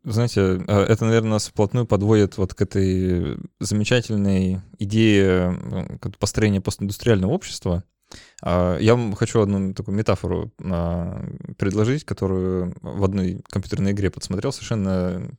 [0.04, 7.84] Знаете, а, это, наверное, нас вплотную подводит вот к этой замечательной идее построения постиндустриального общества.
[8.42, 11.24] А, я вам хочу одну такую метафору а,
[11.56, 15.30] предложить, которую в одной компьютерной игре подсмотрел, совершенно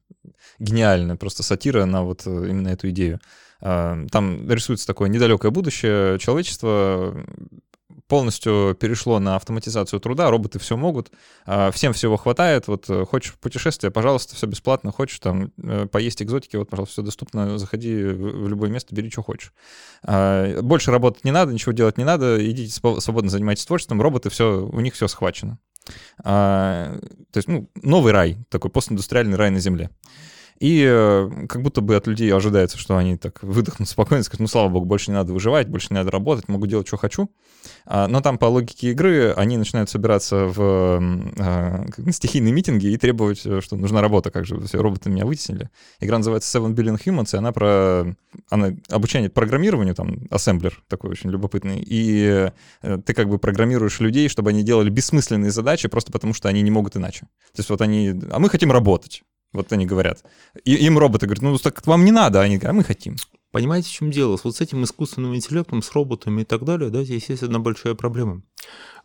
[0.58, 3.20] гениальная просто сатира на вот именно эту идею.
[3.60, 7.14] Там рисуется такое недалекое будущее, человечество
[8.10, 11.12] полностью перешло на автоматизацию труда, роботы все могут,
[11.46, 16.22] а, всем всего хватает, вот э, хочешь путешествие, пожалуйста, все бесплатно, хочешь там э, поесть
[16.22, 19.54] экзотики, вот, пожалуйста, все доступно, заходи в любое место, бери, что хочешь.
[20.04, 24.66] А, больше работать не надо, ничего делать не надо, идите свободно занимайтесь творчеством, роботы, все,
[24.66, 25.60] у них все схвачено.
[26.24, 26.98] А,
[27.32, 29.92] то есть, ну, новый рай, такой постиндустриальный рай на Земле.
[30.60, 34.48] И э, как будто бы от людей ожидается, что они так выдохнут спокойно, скажут, ну,
[34.48, 37.30] слава богу, больше не надо выживать, больше не надо работать, могу делать, что хочу.
[37.86, 43.46] А, но там по логике игры они начинают собираться в на стихийные митинги и требовать,
[43.46, 45.70] э, что нужна работа, как же все, роботы меня вытеснили.
[46.00, 48.16] Игра называется Seven Billion Humans, и она про
[48.50, 54.28] она обучение программированию, там, ассемблер такой очень любопытный, и э, ты как бы программируешь людей,
[54.28, 57.22] чтобы они делали бессмысленные задачи просто потому, что они не могут иначе.
[57.54, 59.24] То есть вот они, а мы хотим работать.
[59.52, 60.24] Вот они говорят.
[60.64, 63.16] И им роботы говорят, ну так вам не надо, они говорят, а мы хотим.
[63.52, 64.38] Понимаете, в чем дело?
[64.44, 67.96] Вот с этим искусственным интеллектом, с роботами и так далее, да, здесь есть одна большая
[67.96, 68.44] проблема.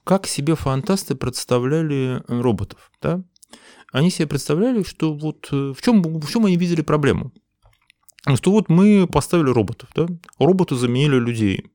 [0.05, 3.25] Как себе фантасты представляли э, роботов, да?
[3.91, 7.33] Они себе представляли, что вот э, в чем, в чем они видели проблему?
[8.35, 10.09] Что вот мы поставили роботов, да?
[10.39, 11.71] Роботы заменили людей.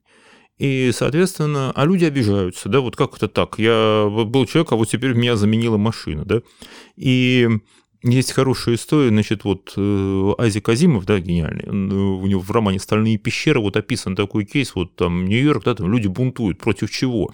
[0.60, 3.58] И, соответственно, а люди обижаются, да, вот как это так?
[3.58, 6.41] Я был человек, а вот теперь меня заменила машина, да?
[6.97, 7.47] И
[8.01, 12.79] Есть хорошая история, значит, вот э, Азик Азимов, да, гениальный, э, у него в романе
[12.79, 17.31] «Стальные пещеры» вот описан такой кейс, вот там Нью-Йорк, да, там люди бунтуют, против чего?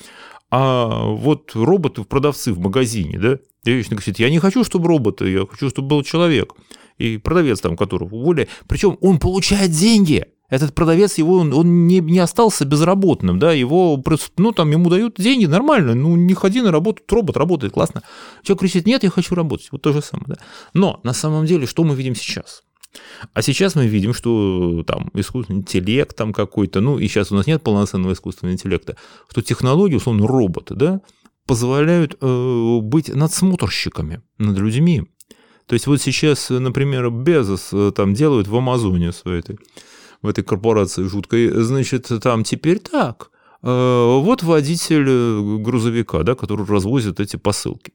[0.50, 5.46] А вот роботы, продавцы в магазине, да, Девичник говорит, я не хочу, чтобы роботы, я
[5.48, 6.54] хочу, чтобы был человек.
[7.00, 10.28] И продавец там, которого уволили, причем он получает деньги.
[10.50, 14.02] Этот продавец его, он, он не, не остался безработным, да, его,
[14.38, 18.04] ну, там, ему дают деньги, нормально, ну, не ходи на работу, робот работает, классно.
[18.44, 20.36] Человек кричит, нет, я хочу работать, вот то же самое, да.
[20.74, 22.64] Но, на самом деле, что мы видим сейчас?
[23.34, 27.48] А сейчас мы видим, что там искусственный интеллект там какой-то, ну, и сейчас у нас
[27.48, 28.98] нет полноценного искусственного интеллекта,
[29.30, 31.02] что технологии, условно, роботы, да,
[31.46, 35.04] позволяют э, быть надсмотрщиками над людьми.
[35.68, 39.58] То есть вот сейчас, например, Безос э, там делают в Амазоне своей этой,
[40.26, 43.32] в этой корпорации жуткой, значит, там теперь так.
[43.64, 47.94] Э, вот водитель э, грузовика, да, который развозит эти посылки.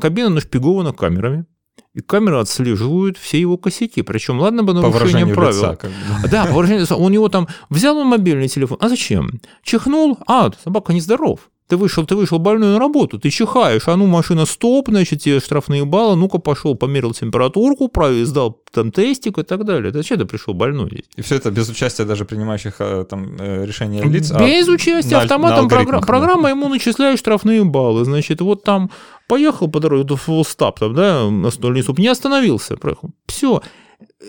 [0.00, 1.46] Кабина нашпигована камерами.
[1.94, 4.02] И камеры отслеживают все его косяки.
[4.02, 5.62] Причем, ладно бы нарушение правил.
[5.62, 6.28] Лица, как бы.
[6.30, 6.96] Да, по выражению лица.
[6.96, 8.78] У него там взял он мобильный телефон.
[8.80, 9.40] А зачем?
[9.62, 10.18] Чихнул.
[10.26, 11.50] А, собака нездоров.
[11.72, 15.40] Ты вышел, ты вышел больной на работу, ты чихаешь, а ну машина стоп, значит, тебе
[15.40, 19.90] штрафные баллы, ну-ка пошел, померил температурку, правильно сдал там тестик и так далее.
[19.90, 21.04] Зачем ты пришел больной здесь?
[21.16, 24.30] И все это без участия даже принимающих э, там э, решения лиц?
[24.32, 28.04] А без а участия, на, автоматом на программа, программа ему начисляет штрафные баллы.
[28.04, 28.90] Значит, вот там
[29.26, 33.12] поехал по дороге, до фулстап, там, да, на стольный суп, не остановился, проехал.
[33.24, 33.62] Все.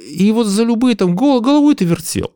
[0.09, 2.31] И вот за любые там головой ты вертел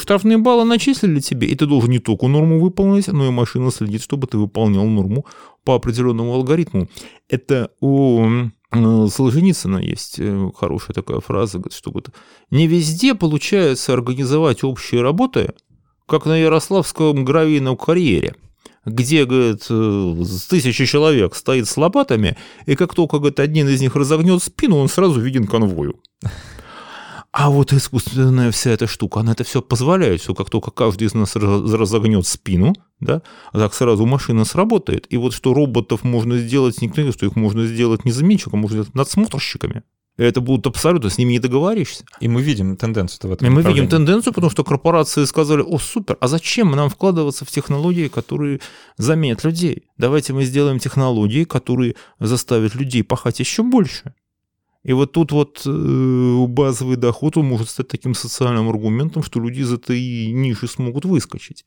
[0.00, 4.02] штрафные баллы начислили тебе, и ты должен не только норму выполнить, но и машина следит,
[4.02, 5.26] чтобы ты выполнял норму
[5.64, 6.88] по определенному алгоритму.
[7.28, 12.10] Это у Солженицына есть э, хорошая такая фраза, что вот,
[12.50, 15.54] не везде получается организовать общие работы,
[16.06, 18.34] как на Ярославском гравийном карьере
[18.84, 23.94] где, говорит, э, тысячи человек стоит с лопатами, и как только, говорит, один из них
[23.94, 26.00] разогнет спину, он сразу виден конвою.
[27.30, 31.14] А вот искусственная вся эта штука, она это все позволяет, что как только каждый из
[31.14, 35.06] нас разогнет спину, да, так сразу машина сработает.
[35.10, 38.94] И вот что роботов можно сделать, не что их можно сделать не заменщиком, можно сделать
[38.94, 39.82] надсмотрщиками.
[40.18, 42.04] Это будут абсолютно, с ними не договоришься.
[42.18, 45.78] И мы видим тенденцию в этом И мы видим тенденцию, потому что корпорации сказали, о,
[45.78, 48.60] супер, а зачем нам вкладываться в технологии, которые
[48.96, 49.84] заменят людей?
[49.96, 54.12] Давайте мы сделаем технологии, которые заставят людей пахать еще больше.
[54.88, 59.60] И вот тут вот э, базовый доход он может стать таким социальным аргументом, что люди
[59.60, 61.66] из этой ниши смогут выскочить.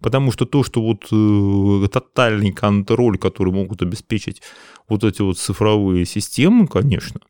[0.00, 4.42] Потому что то, что вот э, тотальный контроль, который могут обеспечить
[4.86, 7.22] вот эти вот цифровые системы, конечно,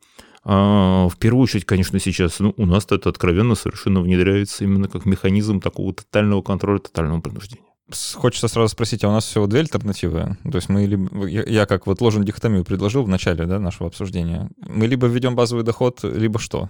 [0.43, 5.05] а, в первую очередь, конечно, сейчас ну, у нас это откровенно совершенно внедряется именно как
[5.05, 7.72] механизм такого тотального контроля, тотального принуждения
[8.15, 10.37] хочется сразу спросить, а у нас всего две альтернативы?
[10.43, 14.49] То есть мы либо, я, как вот ложную дихотомию предложил в начале да, нашего обсуждения.
[14.57, 16.69] Мы либо введем базовый доход, либо что?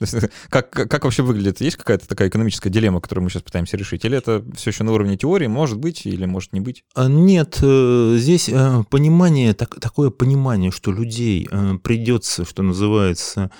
[0.00, 1.60] То есть, как, как вообще выглядит?
[1.60, 4.04] Есть какая-то такая экономическая дилемма, которую мы сейчас пытаемся решить?
[4.04, 5.46] Или это все еще на уровне теории?
[5.46, 6.84] Может быть или может не быть?
[6.94, 13.50] А, нет, э, здесь э, понимание, так, такое понимание, что людей э, придется, что называется,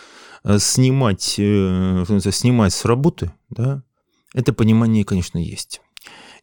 [0.59, 3.83] снимать, снимать с работы, да,
[4.33, 5.83] это понимание, конечно, есть.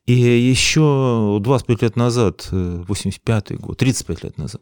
[0.07, 4.61] И еще 25 лет назад, 85 э, год, 35 лет назад,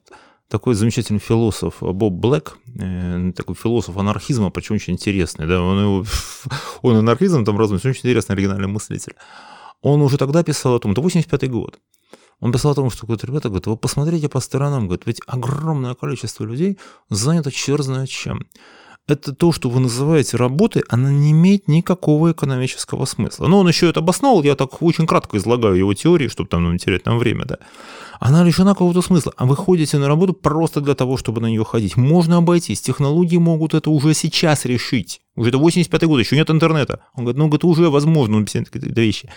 [0.50, 6.06] такой замечательный философ Боб Блэк, э, такой философ анархизма, причем очень интересный, да, он, его,
[6.82, 9.14] он анархизм там разумеется, очень интересный оригинальный мыслитель.
[9.82, 11.80] Он уже тогда писал о том, это 85 год,
[12.40, 15.94] он писал о том, что, говорит, ребята, говорит, вы посмотрите по сторонам, говорит, ведь огромное
[15.94, 16.80] количество людей
[17.12, 18.48] занято черт знает чем
[19.08, 23.48] это то, что вы называете работой, она не имеет никакого экономического смысла.
[23.48, 26.78] Но он еще это обосновал, я так очень кратко излагаю его теории, чтобы там ну,
[26.78, 27.58] терять нам время, да.
[28.20, 29.34] Она лишена какого-то смысла.
[29.38, 31.98] А вы ходите на работу просто для того, чтобы на нее ходить.
[31.98, 32.82] Можно обойтись.
[32.82, 35.22] Технологии могут это уже сейчас решить.
[35.36, 37.02] Уже это 85 год, еще нет интернета.
[37.14, 39.30] Он говорит, ну, это уже возможно, он объясняет какие-то вещи.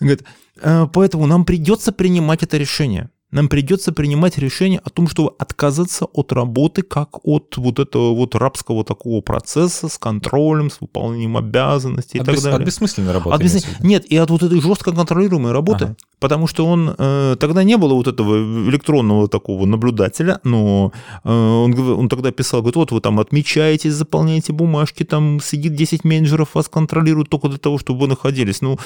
[0.00, 0.24] Он говорит,
[0.62, 6.04] «Э, поэтому нам придется принимать это решение нам придется принимать решение о том, чтобы отказаться
[6.04, 12.18] от работы как от вот этого вот рабского такого процесса с контролем, с выполнением обязанностей
[12.18, 12.60] от и так бес, далее.
[12.60, 13.34] От бессмысленной работы.
[13.34, 13.66] От бессмыс...
[13.80, 15.96] Нет, и от вот этой жестко контролируемой работы, ага.
[16.20, 18.36] потому что он э, тогда не было вот этого
[18.68, 20.92] электронного такого наблюдателя, но
[21.24, 26.04] э, он, он тогда писал, говорит, вот вы там отмечаетесь, заполняете бумажки, там сидит 10
[26.04, 28.60] менеджеров, вас контролируют только для того, чтобы вы находились.
[28.60, 28.78] Ну,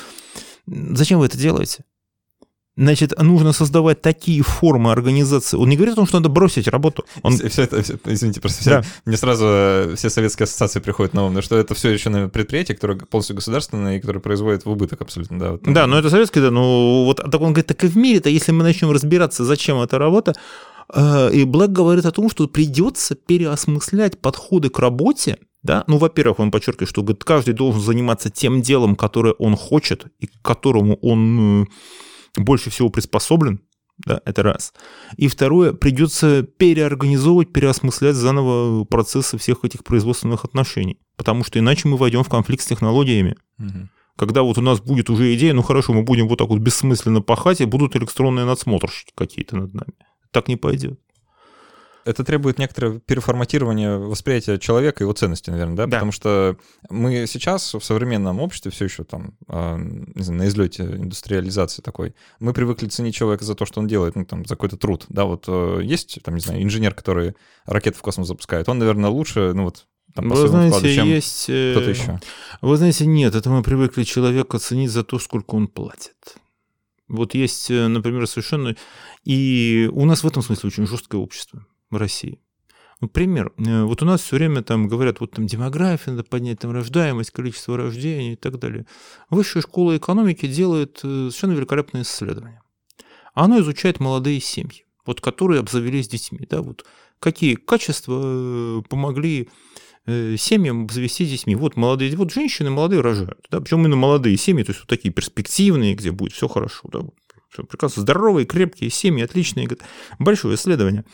[0.67, 1.85] зачем вы это делаете?
[2.79, 5.57] Значит, нужно создавать такие формы организации.
[5.57, 7.05] Он не говорит о том, что надо бросить работу.
[7.23, 7.37] Он...
[7.37, 8.83] Все, это, все, извините, просто все, да.
[9.05, 12.77] мне сразу э, все советские ассоциации приходят на ум, что это все еще на предприятие,
[12.77, 15.39] которое полностью государственное и которое производит в убыток абсолютно.
[15.39, 17.97] Да, вот, да но это советское, да, ну вот так он говорит, так и в
[17.97, 20.35] мире-то, если мы начнем разбираться, зачем эта работа,
[20.93, 25.85] Э, и Блэк говорит о том, что придется переосмыслять подходы к работе, да?
[25.87, 30.27] Ну, во-первых, он подчеркивает, что говорит, каждый должен заниматься тем делом, которое он хочет и
[30.27, 31.67] к которому он э,
[32.41, 33.61] больше всего приспособлен,
[33.99, 34.73] да, это раз.
[35.17, 41.97] И второе, придется переорганизовывать, переосмыслять заново процессы всех этих производственных отношений, потому что иначе мы
[41.97, 43.37] войдем в конфликт с технологиями.
[43.59, 43.89] Угу.
[44.17, 47.23] Когда вот у нас будет уже идея, ну хорошо, мы будем вот так вот бессмысленно
[47.23, 49.95] пахать, и будут электронные надсмотрщики какие-то над нами.
[50.31, 51.01] Так не пойдет
[52.05, 55.87] это требует некоторого переформатирования восприятия человека и его ценности, наверное, да?
[55.87, 55.97] да?
[55.97, 56.57] Потому что
[56.89, 59.77] мы сейчас в современном обществе все еще там, э,
[60.15, 64.17] не знаю, на излете индустриализации такой, мы привыкли ценить человека за то, что он делает,
[64.17, 67.35] ну, там, за какой-то труд, да, вот э, есть, там, не знаю, инженер, который
[67.67, 71.47] ракеты в космос запускает, он, наверное, лучше, ну, вот, там, Вы знаете, вкладу, чем есть...
[71.49, 72.21] Э, кто-то еще.
[72.63, 76.39] Вы знаете, нет, это мы привыкли человека ценить за то, сколько он платит.
[77.09, 78.75] Вот есть, э, например, совершенно...
[79.25, 81.67] И у нас в этом смысле очень жесткое общество
[81.97, 82.41] России.
[83.01, 83.53] Ну, пример.
[83.59, 87.31] Э, вот у нас все время там говорят, вот там демография, надо поднять там рождаемость,
[87.31, 88.87] количество рождений и так далее.
[89.31, 92.61] Высшая школа экономики делает э, совершенно великолепное исследование.
[93.35, 96.45] Оно изучает молодые семьи, вот которые обзавелись детьми.
[96.51, 96.85] Да, вот
[97.21, 99.49] какие качества э, помогли
[100.39, 101.55] семьям обзавестись детьми.
[101.55, 105.13] Вот молодые, вот женщины молодые рожают, да, причем именно молодые семьи, то есть вот такие
[105.13, 107.01] перспективные, где будет все хорошо, да,
[107.51, 109.69] все прекрасно, здоровые, крепкие семьи, отличные,
[110.19, 111.05] большое исследование.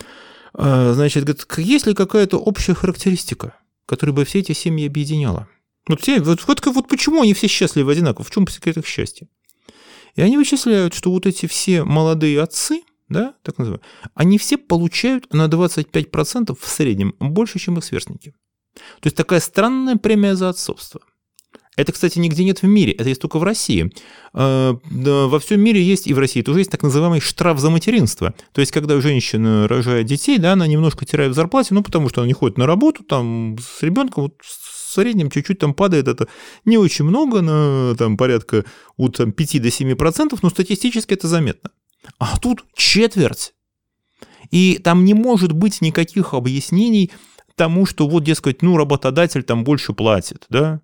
[0.54, 5.48] А, значит, говорит, есть ли какая-то общая характеристика, которая бы все эти семьи объединяла?
[5.88, 8.24] Вот, все, вот, вот, вот почему они все счастливы одинаково?
[8.24, 9.28] В чем секрет их счастья?
[10.14, 13.84] И они вычисляют, что вот эти все молодые отцы, да, так называемые,
[14.14, 18.34] они все получают на 25% в среднем больше, чем их сверстники.
[18.74, 21.00] То есть такая странная премия за отцовство–
[21.76, 23.92] это, кстати, нигде нет в мире, это есть только в России.
[24.32, 28.34] Э, во всем мире есть, и в России тоже есть так называемый штраф за материнство.
[28.52, 32.20] То есть, когда женщина рожает детей, да, она немножко теряет в зарплате, ну, потому что
[32.20, 36.28] она не ходит на работу, там, с ребенком, вот, в среднем чуть-чуть там падает это
[36.64, 38.64] не очень много, на там, порядка
[38.96, 41.70] от там, 5 до 7 процентов, но статистически это заметно.
[42.18, 43.54] А тут четверть.
[44.50, 47.10] И там не может быть никаких объяснений
[47.56, 50.80] тому, что вот, дескать, ну, работодатель там больше платит, да,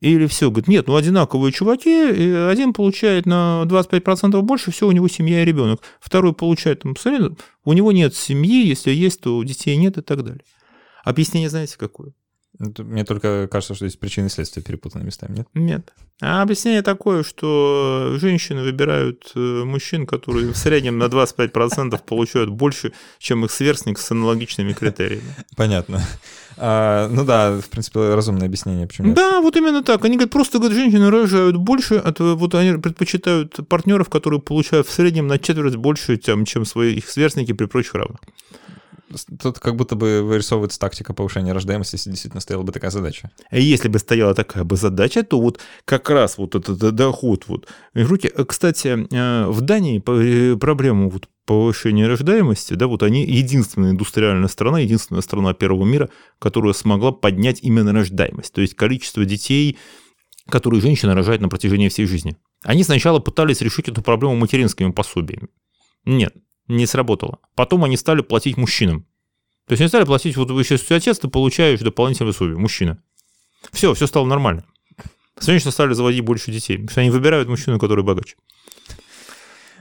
[0.00, 5.08] или все, говорит, нет, ну одинаковые чуваки, один получает на 25% больше, все, у него
[5.08, 5.82] семья и ребенок.
[6.00, 6.94] Второй получает, там,
[7.64, 10.44] у него нет семьи, если есть, то детей нет и так далее.
[11.04, 12.12] Объяснение знаете какое?
[12.58, 15.48] Мне только кажется, что здесь причины и следствия перепутаны местами, нет?
[15.54, 15.92] Нет.
[16.20, 22.92] А объяснение такое, что женщины выбирают э, мужчин, которые в среднем на 25% получают больше,
[23.18, 25.34] чем их сверстник с аналогичными критериями.
[25.56, 26.02] Понятно.
[26.58, 29.16] А, ну да, в принципе, разумное объяснение, почему нет.
[29.16, 30.04] Да, вот именно так.
[30.04, 34.92] Они говорят, просто говорят, женщины рожают больше, от, вот они предпочитают партнеров, которые получают в
[34.92, 38.20] среднем на четверть больше, чем, чем свои их сверстники при прочих равных.
[39.40, 43.30] Тут как будто бы вырисовывается тактика повышения рождаемости, если действительно стояла бы такая задача.
[43.50, 47.68] Если бы стояла такая бы задача, то вот как раз вот этот доход вот.
[48.46, 54.78] Кстати, э, в Дании э, проблему вот повышения рождаемости, да, вот они единственная индустриальная страна,
[54.78, 56.08] единственная страна первого мира,
[56.38, 59.76] которая смогла поднять именно рождаемость, то есть количество детей,
[60.48, 62.36] которые женщина рожает на протяжении всей жизни.
[62.62, 65.48] Они сначала пытались решить эту проблему материнскими пособиями.
[66.04, 66.34] Нет,
[66.70, 67.38] не сработало.
[67.54, 69.06] Потом они стали платить мужчинам.
[69.66, 73.02] То есть они стали платить, вот вы сейчас отец, ты получаешь дополнительное пособие, мужчина.
[73.72, 74.64] Все, все стало нормально.
[75.40, 78.36] Женщины стали заводить больше детей, потому что они выбирают мужчину, который богаче.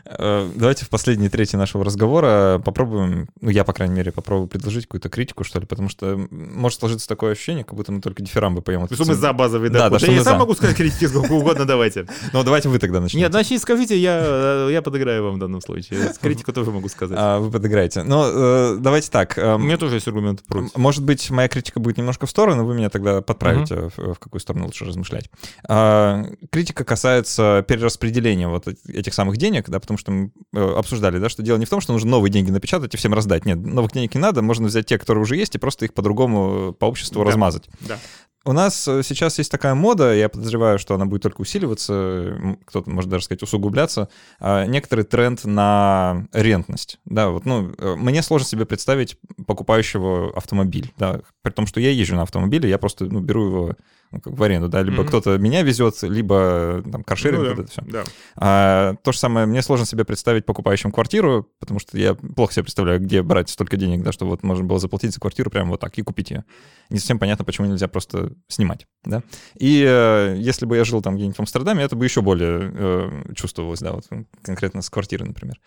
[0.06, 4.86] Э, давайте в последней трети нашего разговора попробуем, ну я, по крайней мере, попробую предложить
[4.86, 8.62] какую-то критику, что ли, потому что может сложиться такое ощущение, как будто мы только дифирамбы
[8.62, 8.88] поем.
[8.92, 10.40] Что мы за базовый да, да, что Я сам за.
[10.40, 12.08] могу сказать критики сколько угодно, давайте.
[12.34, 13.24] Ну давайте вы тогда начнете.
[13.24, 16.14] Нет, значит, скажите, я, э, я подыграю вам в данном случае.
[16.22, 17.18] Критику тоже могу сказать.
[17.20, 18.04] А, вы подыграете.
[18.04, 19.38] Ну, э, давайте так.
[19.38, 20.76] У меня тоже есть аргумент против.
[20.76, 24.40] Может быть, моя критика будет немножко в сторону, вы меня тогда подправите, в, в какую
[24.40, 25.30] сторону лучше размышлять.
[25.68, 31.58] А, критика касается перераспределения вот этих самых денег, да, потому что обсуждали, да, что дело
[31.58, 33.46] не в том, что нужно новые деньги напечатать и всем раздать.
[33.46, 36.74] Нет, новых денег не надо, можно взять те, которые уже есть, и просто их по-другому
[36.74, 37.30] по обществу да.
[37.30, 37.70] размазать.
[37.82, 37.98] Да.
[38.46, 42.90] У нас э, сейчас есть такая мода, я подозреваю, что она будет только усиливаться, кто-то
[42.90, 44.08] может даже сказать усугубляться,
[44.40, 47.00] а, некоторый тренд на рентность.
[47.04, 51.92] Да, вот, ну, э, мне сложно себе представить покупающего автомобиль, да, при том, что я
[51.92, 53.76] езжу на автомобиле, я просто ну, беру его
[54.12, 55.08] как в аренду, да, либо mm-hmm.
[55.08, 57.82] кто-то меня везет, либо там каршеринг, ну, да, вот это все.
[57.84, 58.04] Да.
[58.36, 62.64] А, то же самое, мне сложно себе представить покупающим квартиру, потому что я плохо себе
[62.64, 65.82] представляю, где брать столько денег, да, чтобы вот можно было заплатить за квартиру прямо вот
[65.82, 66.44] так и купить ее.
[66.90, 69.22] Не совсем понятно, почему нельзя просто снимать, да.
[69.56, 73.34] И э, если бы я жил там где-нибудь в Амстердаме, это бы еще более э,
[73.36, 74.06] чувствовалось, да, вот
[74.42, 75.60] конкретно с квартиры, например.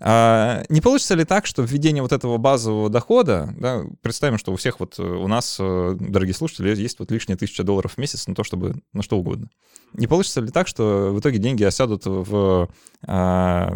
[0.00, 4.56] А, не получится ли так, что введение вот этого базового дохода, да, представим, что у
[4.56, 8.26] всех вот э, у нас, э, дорогие слушатели, есть вот лишние тысяча долларов в месяц
[8.26, 9.48] на то, чтобы на что угодно.
[9.94, 12.68] Не получится ли так, что в итоге деньги осядут в
[13.06, 13.74] а,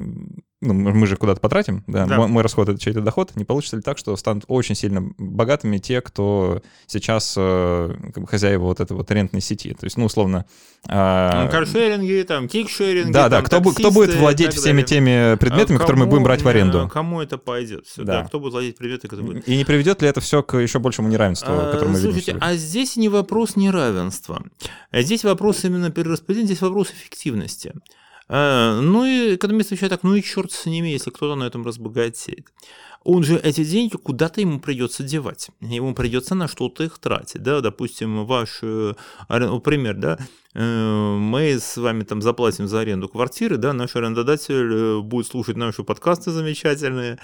[0.63, 2.17] ну, мы же куда-то потратим, да, да.
[2.17, 5.77] Мой, мой расход— это чей-то доход, не получится ли так, что станут очень сильно богатыми
[5.77, 9.75] те, кто сейчас э, как бы хозяева вот этой вот рентной сети?
[9.75, 10.47] То есть, ну, условно...
[10.89, 15.81] Э, Каршеринги, там, кикшеринги, Да, там, да, кто, кто будет владеть всеми теми предметами, а
[15.81, 16.89] которые мы будем брать в аренду?
[16.91, 17.87] Кому это пойдет?
[17.87, 18.23] Все, да.
[18.23, 18.25] да.
[18.27, 19.43] Кто будет владеть предметами, которые...
[19.43, 22.43] И не приведет ли это все к еще большему неравенству, а, которое мы слушайте, видим?
[22.43, 24.43] а здесь не вопрос неравенства.
[24.91, 27.75] А здесь вопрос именно перераспределения, здесь вопрос эффективности.
[28.29, 31.65] А, ну и экономист отвечает так, ну и черт с ними, если кто-то на этом
[31.65, 32.53] разбогатеет.
[33.05, 35.51] Он же эти деньги куда-то ему придется девать.
[35.61, 37.41] Ему придется на что-то их тратить.
[37.41, 37.61] Да?
[37.61, 38.95] Допустим, ваш э,
[39.29, 40.19] пример, да,
[40.59, 45.85] мы с вами там заплатим за аренду квартиры, да, наш арендодатель э, будет слушать наши
[45.85, 47.19] подкасты замечательные,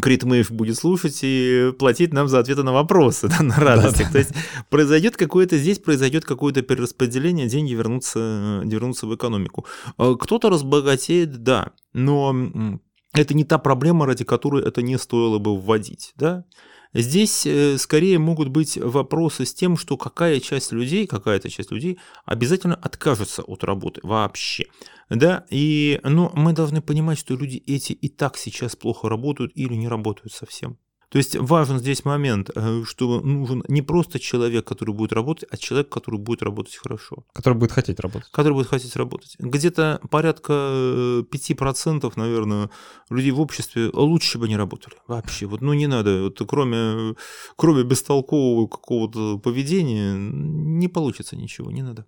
[0.00, 3.98] Критмейв будет слушать и платить нам за ответы на вопросы, да, на радостях.
[3.98, 4.12] Да, да.
[4.12, 4.30] То есть
[4.70, 9.66] произойдет какое-то, здесь произойдет какое-то перераспределение, деньги вернутся, вернутся в экономику.
[9.96, 12.78] Кто-то разбогатеет, да, но
[13.12, 16.12] это не та проблема, ради которой это не стоило бы вводить.
[16.16, 16.44] Да?
[16.92, 21.98] Здесь э, скорее могут быть вопросы с тем, что какая часть людей, какая-то часть людей
[22.24, 24.66] обязательно откажется от работы вообще.
[25.10, 29.74] Да, и ну, мы должны понимать, что люди эти и так сейчас плохо работают или
[29.74, 30.78] не работают совсем.
[31.08, 35.56] То есть важен здесь момент, э, что нужен не просто человек, который будет работать, а
[35.56, 37.24] человек, который будет работать хорошо.
[37.32, 38.30] Который будет хотеть работать.
[38.32, 39.36] Который будет хотеть работать.
[39.38, 42.70] Где-то порядка 5%, э, наверное,
[43.08, 44.96] людей в обществе лучше бы не работали.
[45.06, 45.46] Вообще.
[45.46, 46.24] Вот, ну не надо.
[46.24, 47.14] Вот, кроме,
[47.56, 51.70] кроме бестолкового какого-то поведения не получится ничего.
[51.70, 52.06] Не надо.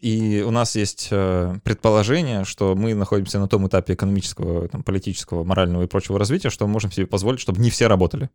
[0.00, 5.44] И у нас есть э, предположение, что мы находимся на том этапе экономического, там, политического,
[5.44, 8.28] морального и прочего развития, что мы можем себе позволить, чтобы не все работали.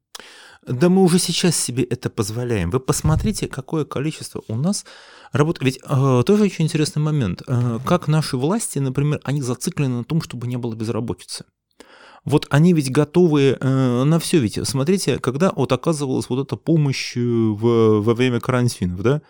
[0.66, 2.72] Да мы уже сейчас себе это позволяем.
[2.72, 4.86] Вы посмотрите, какое количество у нас
[5.32, 5.76] работает.
[5.76, 7.44] Ведь э, тоже очень интересный момент.
[7.48, 11.46] Э, как наши власти, например, они зациклены на том, чтобы не было безработицы.
[12.24, 14.40] Вот они ведь готовы э, на все.
[14.40, 19.22] Ведь смотрите, когда вот оказывалась вот эта помощь в, во время карантинов, да,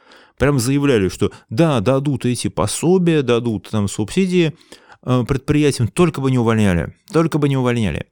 [0.42, 4.58] прям заявляли, что да, дадут эти пособия, дадут там субсидии
[5.04, 8.08] э, предприятиям, только бы не увольняли, только бы не увольняли.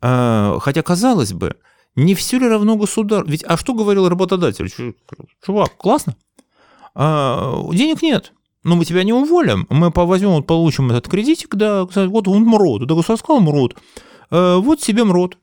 [0.00, 0.60] Угу.
[0.60, 1.56] Хотя, казалось бы,
[1.96, 3.28] не все ли равно государство?
[3.28, 4.70] Ведь, а что говорил работодатель?
[5.44, 6.14] Чувак, классно.
[6.94, 8.32] А, денег нет.
[8.62, 9.66] Но мы тебя не уволим.
[9.68, 12.86] Мы возьмем, вот получим этот кредитик, да, вот он МРОД.
[12.86, 13.76] Да государство сказал МРОД.
[14.30, 15.38] А, вот себе МРОД.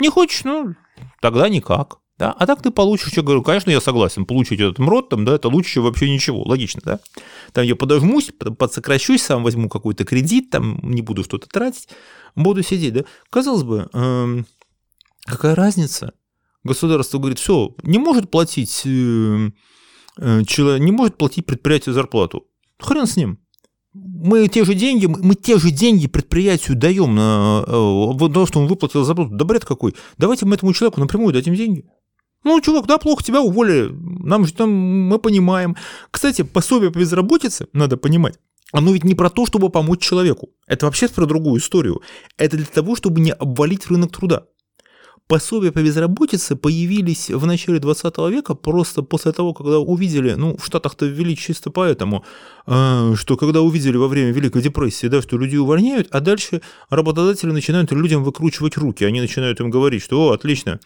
[0.00, 0.74] Не хочешь, ну,
[1.20, 1.98] тогда никак.
[2.18, 2.32] Да?
[2.32, 5.48] А так ты получишь, что говорю, конечно, я согласен, получить этот МРОД, там, да, это
[5.48, 7.00] лучше, чем вообще ничего, логично, да?
[7.52, 11.88] Там я подожмусь, подсокращусь, сам возьму какой-то кредит, там не буду что-то тратить,
[12.34, 13.04] буду сидеть, да?
[13.28, 14.46] Казалось бы, эм,
[15.26, 16.14] какая разница?
[16.64, 19.50] Государство говорит, все, не может платить, э,
[20.18, 22.46] э, человек, не может платить предприятию зарплату.
[22.78, 23.38] Хрен с ним.
[23.92, 28.66] Мы те же деньги, мы те же деньги предприятию даем на э, то, что он
[28.66, 29.30] выплатил зарплату.
[29.34, 29.94] Да бред какой.
[30.18, 31.86] Давайте мы этому человеку напрямую дадим деньги.
[32.44, 33.90] Ну, чувак, да, плохо, тебя уволили.
[33.92, 35.76] Нам же там, мы понимаем.
[36.10, 38.38] Кстати, пособие по безработице, надо понимать,
[38.72, 40.50] оно ведь не про то, чтобы помочь человеку.
[40.66, 42.02] Это вообще про другую историю.
[42.36, 44.44] Это для того, чтобы не обвалить рынок труда.
[45.28, 50.64] Пособия по безработице появились в начале 20 века просто после того, когда увидели, ну, в
[50.64, 52.24] Штатах-то ввели чисто поэтому,
[52.68, 57.50] э, что когда увидели во время Великой депрессии, да, что людей увольняют, а дальше работодатели
[57.50, 60.78] начинают людям выкручивать руки, они начинают им говорить, что, о, отлично,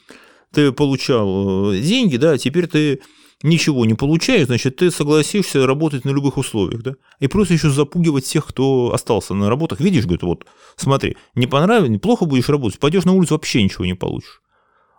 [0.52, 3.00] ты получал э, деньги, да, теперь ты
[3.42, 8.26] ничего не получаешь, значит, ты согласишься работать на любых условиях, да, и просто еще запугивать
[8.26, 9.80] тех, кто остался на работах.
[9.80, 10.46] Видишь, говорит, вот,
[10.76, 14.42] смотри, не понравилось, неплохо будешь работать, пойдешь на улицу, вообще ничего не получишь.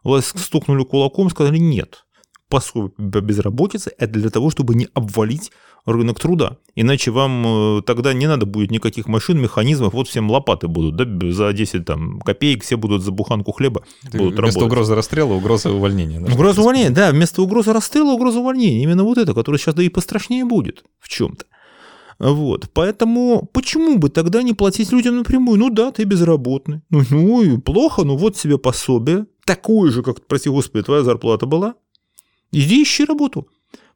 [0.03, 2.03] Вас стукнули кулаком, сказали нет
[2.51, 5.51] пособие по безработице– это для того, чтобы не обвалить
[5.85, 6.57] рынок труда.
[6.75, 11.31] Иначе вам э, тогда не надо будет никаких машин, механизмов, вот всем лопаты будут, да,
[11.31, 14.63] за 10 там, копеек все будут за буханку хлеба Ты будут вместо работать.
[14.63, 16.19] угрозы расстрела угроза увольнения.
[16.19, 18.83] Да, угроза увольнения, да, вместо угрозы расстрела угроза увольнения.
[18.83, 21.45] Именно вот это, которое сейчас да и пострашнее будет в чем-то.
[22.19, 25.57] Вот, поэтому почему бы тогда не платить людям напрямую?
[25.57, 26.81] Ну да, ты безработный.
[26.91, 29.25] Ну, ну плохо, ну вот себе пособие.
[29.43, 31.73] Такое же, как, прости господи, твоя зарплата была.
[32.51, 33.47] Иди ищи работу.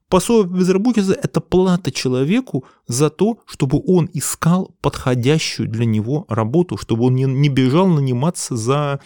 [0.09, 6.77] Пособие по безработице– это плата человеку за то, чтобы он искал подходящую для него работу,
[6.77, 8.99] чтобы он не, не бежал наниматься за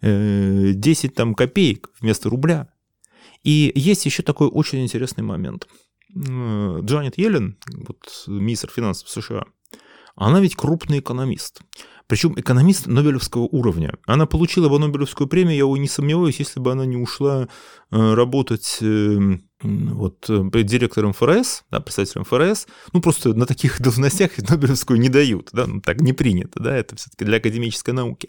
[0.00, 2.68] э, 10 там, копеек вместо рубля.
[3.44, 5.68] И есть еще такой очень интересный момент.
[6.14, 9.44] Э, Джанет Йеллен, вот, министр финансов США,
[10.16, 11.62] она ведь крупный экономист.
[12.12, 13.94] Причем экономист Нобелевского уровня.
[14.04, 17.48] Она получила бы Нобелевскую премию, я не сомневаюсь, если бы она не ушла
[17.90, 22.66] э, работать э, вот, директором ФРС, да, представителем ФРС.
[22.92, 26.96] Ну, просто на таких должностях Нобелевскую не дают, да, ну, так не принято, да, это
[26.96, 28.28] все-таки для академической науки.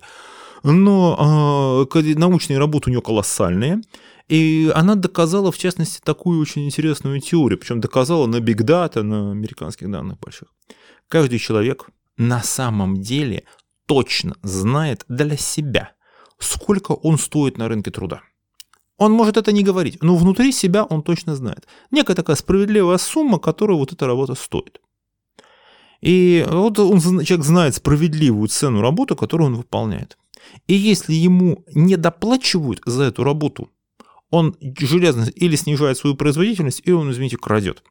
[0.64, 3.82] Но э, научные работы у нее колоссальные.
[4.30, 9.32] И она доказала, в частности, такую очень интересную теорию, причем доказала на биг дата, на
[9.32, 10.48] американских данных больших.
[11.10, 13.44] Каждый человек на самом деле
[13.86, 15.92] точно знает для себя,
[16.40, 18.22] сколько он стоит на рынке труда.
[18.98, 21.68] Он может это не говорить, но внутри себя он точно знает.
[21.92, 24.82] Некая такая справедливая сумма, которую вот эта работа стоит.
[26.02, 30.18] И вот он, человек знает справедливую цену работы, которую он выполняет.
[30.68, 33.70] И если ему не доплачивают за эту работу,
[34.30, 37.84] он железно или снижает свою производительность, или он, извините, крадет.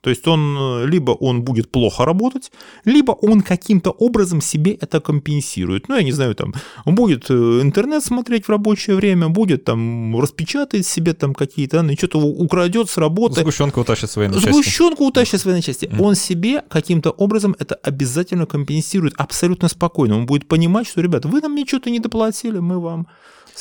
[0.00, 2.50] То есть он э, либо он будет плохо работать,
[2.84, 5.88] либо он каким-то образом себе это компенсирует.
[5.88, 6.54] Ну, я не знаю, там,
[6.86, 11.92] он будет э, интернет смотреть в рабочее время, будет там распечатать себе там какие-то, ну,
[11.92, 13.40] что-то украдет с работы.
[13.40, 14.48] Сгущенку утащит свои части.
[14.48, 15.84] Сгущенку утащит свои части.
[15.86, 16.02] Mm.
[16.02, 20.16] Он себе каким-то образом это обязательно компенсирует абсололютно спокойно.
[20.16, 23.06] Он будет понимать, что, ребят, вы нам ничего-то не доплатили, мы вам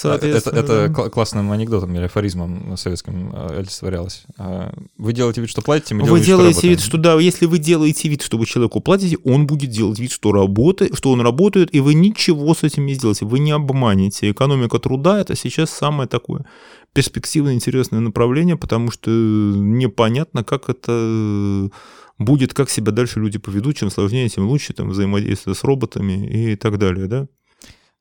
[0.03, 1.09] это, это да.
[1.09, 4.23] классным анекдотом или афоризмом советским э, олицетворялось.
[4.37, 7.59] А, вы делаете вид, что платите, мы Вы делаем делаете вид, что да, если вы
[7.59, 11.73] делаете вид, что вы человеку платите, он будет делать вид, что, работает, что он работает,
[11.73, 13.25] и вы ничего с этим не сделаете.
[13.25, 14.31] Вы не обманете.
[14.31, 16.45] Экономика труда– это сейчас самое такое
[16.93, 21.69] перспективное, интересное направление, потому что непонятно, как это
[22.17, 26.55] будет, как себя дальше люди поведут, чем сложнее, тем лучше, там, взаимодействие с роботами и
[26.55, 27.27] так далее, да?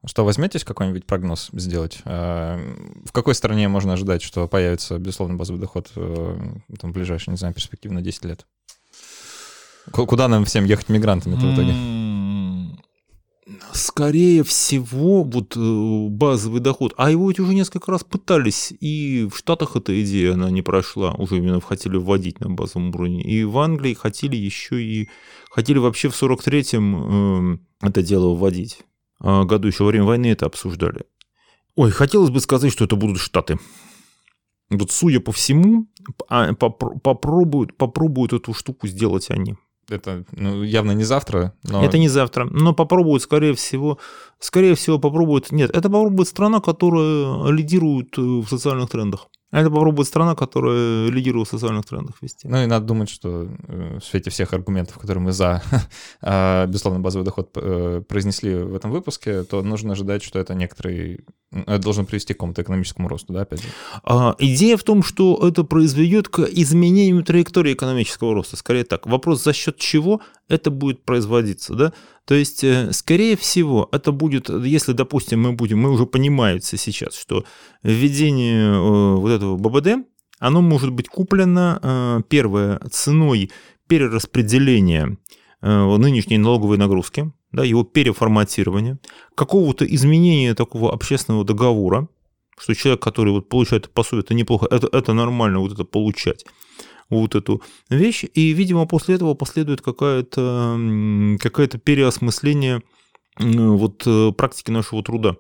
[0.06, 2.00] Что, возьметесь какой-нибудь прогноз сделать?
[2.04, 2.56] А,
[3.04, 6.38] в какой стране можно ожидать, что появится, безусловно, базовый доход э,
[6.80, 8.46] там, в ближайшие, не знаю, перспективы на 10 лет?
[9.90, 11.74] Куда нам всем ехать мигрантами-то в итоге?
[13.72, 19.36] Скорее всего, вот э, базовый доход, а его ведь уже несколько раз пытались, и в
[19.36, 23.58] Штатах эта идея, она не прошла, уже именно хотели вводить на базовом уровне, и в
[23.58, 25.08] Англии хотели еще и,
[25.50, 28.84] хотели вообще в 43-м э, это дело вводить.
[29.20, 31.04] А, году, еще во время войны это обсуждали.
[31.74, 33.58] Ой, хотелось бы сказать, что это будут Штаты.
[34.70, 35.86] Вот судя по всему,
[36.28, 39.56] а, попробуют, попробуют эту штуку сделать они.
[39.88, 41.54] Это ну, явно не завтра.
[41.62, 41.82] Но...
[41.82, 43.98] Это не завтра, но попробуют, скорее всего,
[44.38, 45.50] скорее всего попробуют.
[45.50, 49.28] Нет, это попробует страна, которая лидирует э, в социальных трендах.
[49.50, 52.46] А это попробует страна, которая лидирует в социальных трендах вести.
[52.46, 55.62] Ну и надо думать, что э, в свете всех аргументов, которые мы за,
[56.20, 61.24] а, безусловно, базовый доход э, произнесли в этом выпуске, то нужно ожидать, что это некоторый...
[61.50, 63.68] Это должен привести к какому-то экономическому росту, да, опять же?
[64.04, 68.56] А, идея в том, что это произведет к изменению траектории экономического роста.
[68.56, 69.06] Скорее так.
[69.06, 71.92] Вопрос, за счет чего это будет производиться, да?
[72.28, 77.18] То есть, э, скорее всего, это будет, если, допустим, мы будем, мы уже понимается сейчас,
[77.18, 77.46] что
[77.82, 80.06] введение э, вот этого ББД,
[80.38, 83.50] оно может быть куплено, э, первое, ценой
[83.88, 85.16] перераспределения
[85.60, 88.98] нынешней налоговой нагрузки, да, его переформатирования,
[89.34, 92.08] какого-то изменения такого общественного договора,
[92.60, 96.44] что человек, который вот получает пособие, это неплохо, это, это нормально вот это получать
[97.10, 100.78] вот эту вещь, и, видимо, после этого последует какое-то
[101.40, 102.82] какое переосмысление
[103.38, 105.36] вот э, практики нашего труда.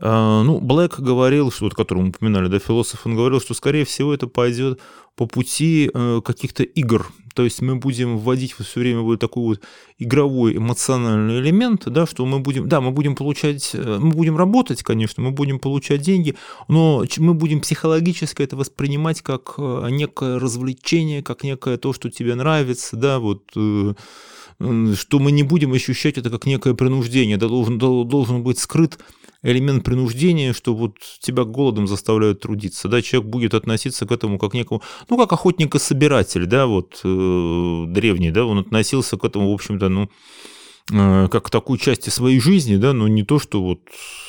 [0.00, 3.84] А, ну, Блэк говорил, что вот, которого мы упоминали, да, философ, он говорил, что, скорее
[3.84, 4.80] всего, это пойдет
[5.14, 7.06] по пути э, каких-то игр.
[7.34, 9.60] То есть мы будем вводить все время вот такой вот
[9.98, 14.82] игровой эмоциональный элемент, да, что мы будем, да, мы будем получать, э, мы будем работать,
[14.82, 16.36] конечно, мы будем получать деньги,
[16.68, 22.96] но мы будем психологически это воспринимать как некое развлечение, как некое то, что тебе нравится,
[22.96, 23.42] да, вот
[24.58, 28.98] что мы не будем ощущать это как некое принуждение, да, должен, должен быть скрыт
[29.42, 34.54] элемент принуждения, что вот тебя голодом заставляют трудиться, да, человек будет относиться к этому как
[34.54, 39.50] некому, ну, как охотник и собиратель, да, вот э, древний, да, он относился к этому,
[39.50, 40.08] в общем-то, ну,
[40.92, 43.80] э, как к такой части своей жизни, да, но не то, что вот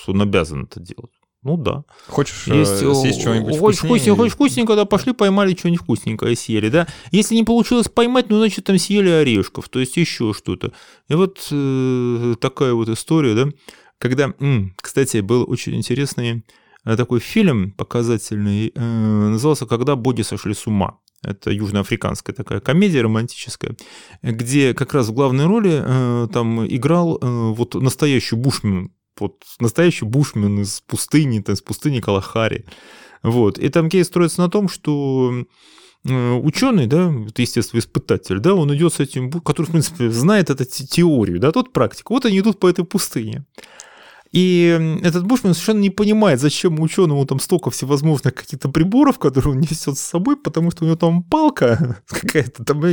[0.07, 1.11] он обязан это делать.
[1.45, 1.83] Ну да.
[2.07, 6.69] Хочешь э, Есть, съесть что-нибудь хочешь вкусненькое, хочешь вкусненькое, да, пошли поймали что-нибудь вкусненькое, съели,
[6.69, 6.87] да.
[7.11, 10.73] Если не получилось поймать, ну, значит, там съели орешков, то есть еще что-то.
[11.07, 13.51] И вот э, такая вот история, да,
[13.99, 14.33] когда,
[14.77, 16.43] кстати, был очень интересный
[16.83, 20.97] э, такой фильм показательный, э, назывался «Когда боги сошли с ума».
[21.21, 23.75] Это южноафриканская такая комедия романтическая,
[24.23, 30.05] где как раз в главной роли э, там играл э, вот настоящий бушмен, вот настоящий
[30.05, 32.65] бушмен из пустыни, из пустыни Калахари.
[33.23, 33.57] Вот.
[33.57, 35.45] И там кейс строится на том, что
[36.07, 40.65] э, ученый, да, естественно, испытатель, да, он идет с этим, который, в принципе, знает эту
[40.65, 42.09] теорию, да, тот практик.
[42.09, 43.45] Вот они идут по этой пустыне.
[44.35, 49.61] И этот Бушман совершенно не понимает, зачем ученому там столько всевозможных каких-то приборов, которые он
[49.61, 52.83] несет с собой, потому что у него там палка какая-то там,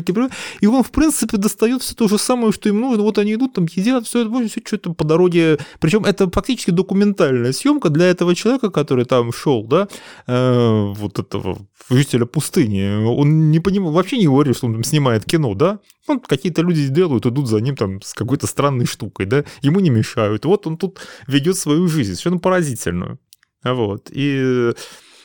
[0.60, 3.02] и он, в принципе, достает все то же самое, что им нужно.
[3.02, 5.58] Вот они идут, там едят, все, все что-то по дороге.
[5.80, 9.88] Причем это фактически документальная съемка для этого человека, который там шел, да,
[10.28, 11.58] э, вот этого
[11.90, 13.04] жителя пустыни.
[13.04, 15.80] Он не понимал, вообще не говорит, что он там снимает кино, да.
[16.08, 19.90] Ну, какие-то люди делают, идут за ним там с какой-то странной штукой, да, ему не
[19.90, 20.44] мешают.
[20.44, 20.98] Вот он тут
[21.32, 23.18] ведет свою жизнь, совершенно поразительную.
[23.64, 24.10] Вот.
[24.12, 24.72] И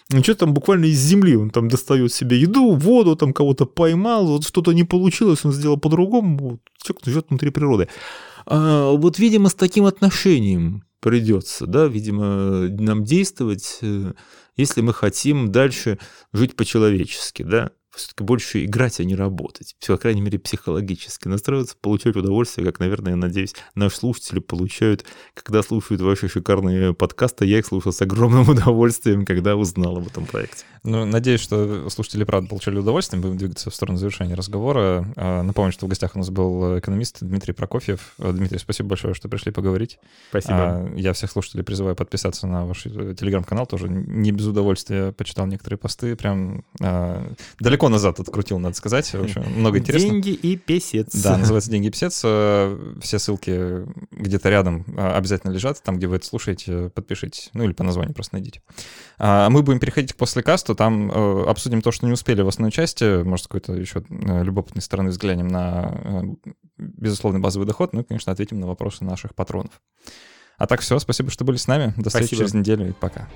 [0.09, 4.27] ну, что там буквально из земли он там достает себе еду, воду, там кого-то поймал,
[4.27, 6.37] вот что-то не получилось, он сделал по-другому.
[6.37, 6.59] Вот.
[6.81, 7.89] Человек живет внутри природы.
[8.45, 14.13] А, вот, видимо, с таким отношением придется, да, видимо, нам действовать, э,
[14.55, 15.99] если мы хотим дальше
[16.33, 19.75] жить по-человечески, да все-таки больше играть, а не работать.
[19.79, 25.05] Все, по крайней мере, психологически настраиваться, получать удовольствие, как, наверное, я надеюсь, наши слушатели получают,
[25.33, 27.45] когда слушают ваши шикарные подкасты.
[27.45, 30.65] Я их слушал с огромным удовольствием, когда узнал об этом проекте.
[30.83, 33.21] Ну, надеюсь, что слушатели, правда, получили удовольствие.
[33.21, 35.05] Будем двигаться в сторону завершения разговора.
[35.17, 38.13] А, напомню, что в гостях у нас был экономист Дмитрий Прокофьев.
[38.19, 39.99] А, Дмитрий, спасибо большое, что пришли поговорить.
[40.29, 40.55] Спасибо.
[40.55, 43.65] А, я всех слушателей призываю подписаться на ваш э, телеграм-канал.
[43.65, 46.15] Тоже не без удовольствия почитал некоторые посты.
[46.15, 46.63] Прям
[47.59, 49.11] далеко назад открутил, надо сказать.
[49.13, 50.21] В общем, много интересного.
[50.21, 51.13] Деньги и песец.
[51.13, 52.17] Да, называется «Деньги и песец».
[52.17, 55.81] Все ссылки где-то рядом обязательно лежат.
[55.83, 57.49] Там, где вы это слушаете, подпишитесь.
[57.53, 58.61] Ну или по названию просто найдите.
[59.19, 63.23] Мы будем переходить к послекасту там э, обсудим то, что не успели в основной части,
[63.23, 66.21] может, какой-то еще э, любопытной стороны взглянем на э,
[66.77, 69.81] безусловный базовый доход, ну и, конечно, ответим на вопросы наших патронов.
[70.57, 71.93] А так все, спасибо, что были с нами.
[71.97, 72.38] До встречи спасибо.
[72.38, 73.27] через неделю и пока.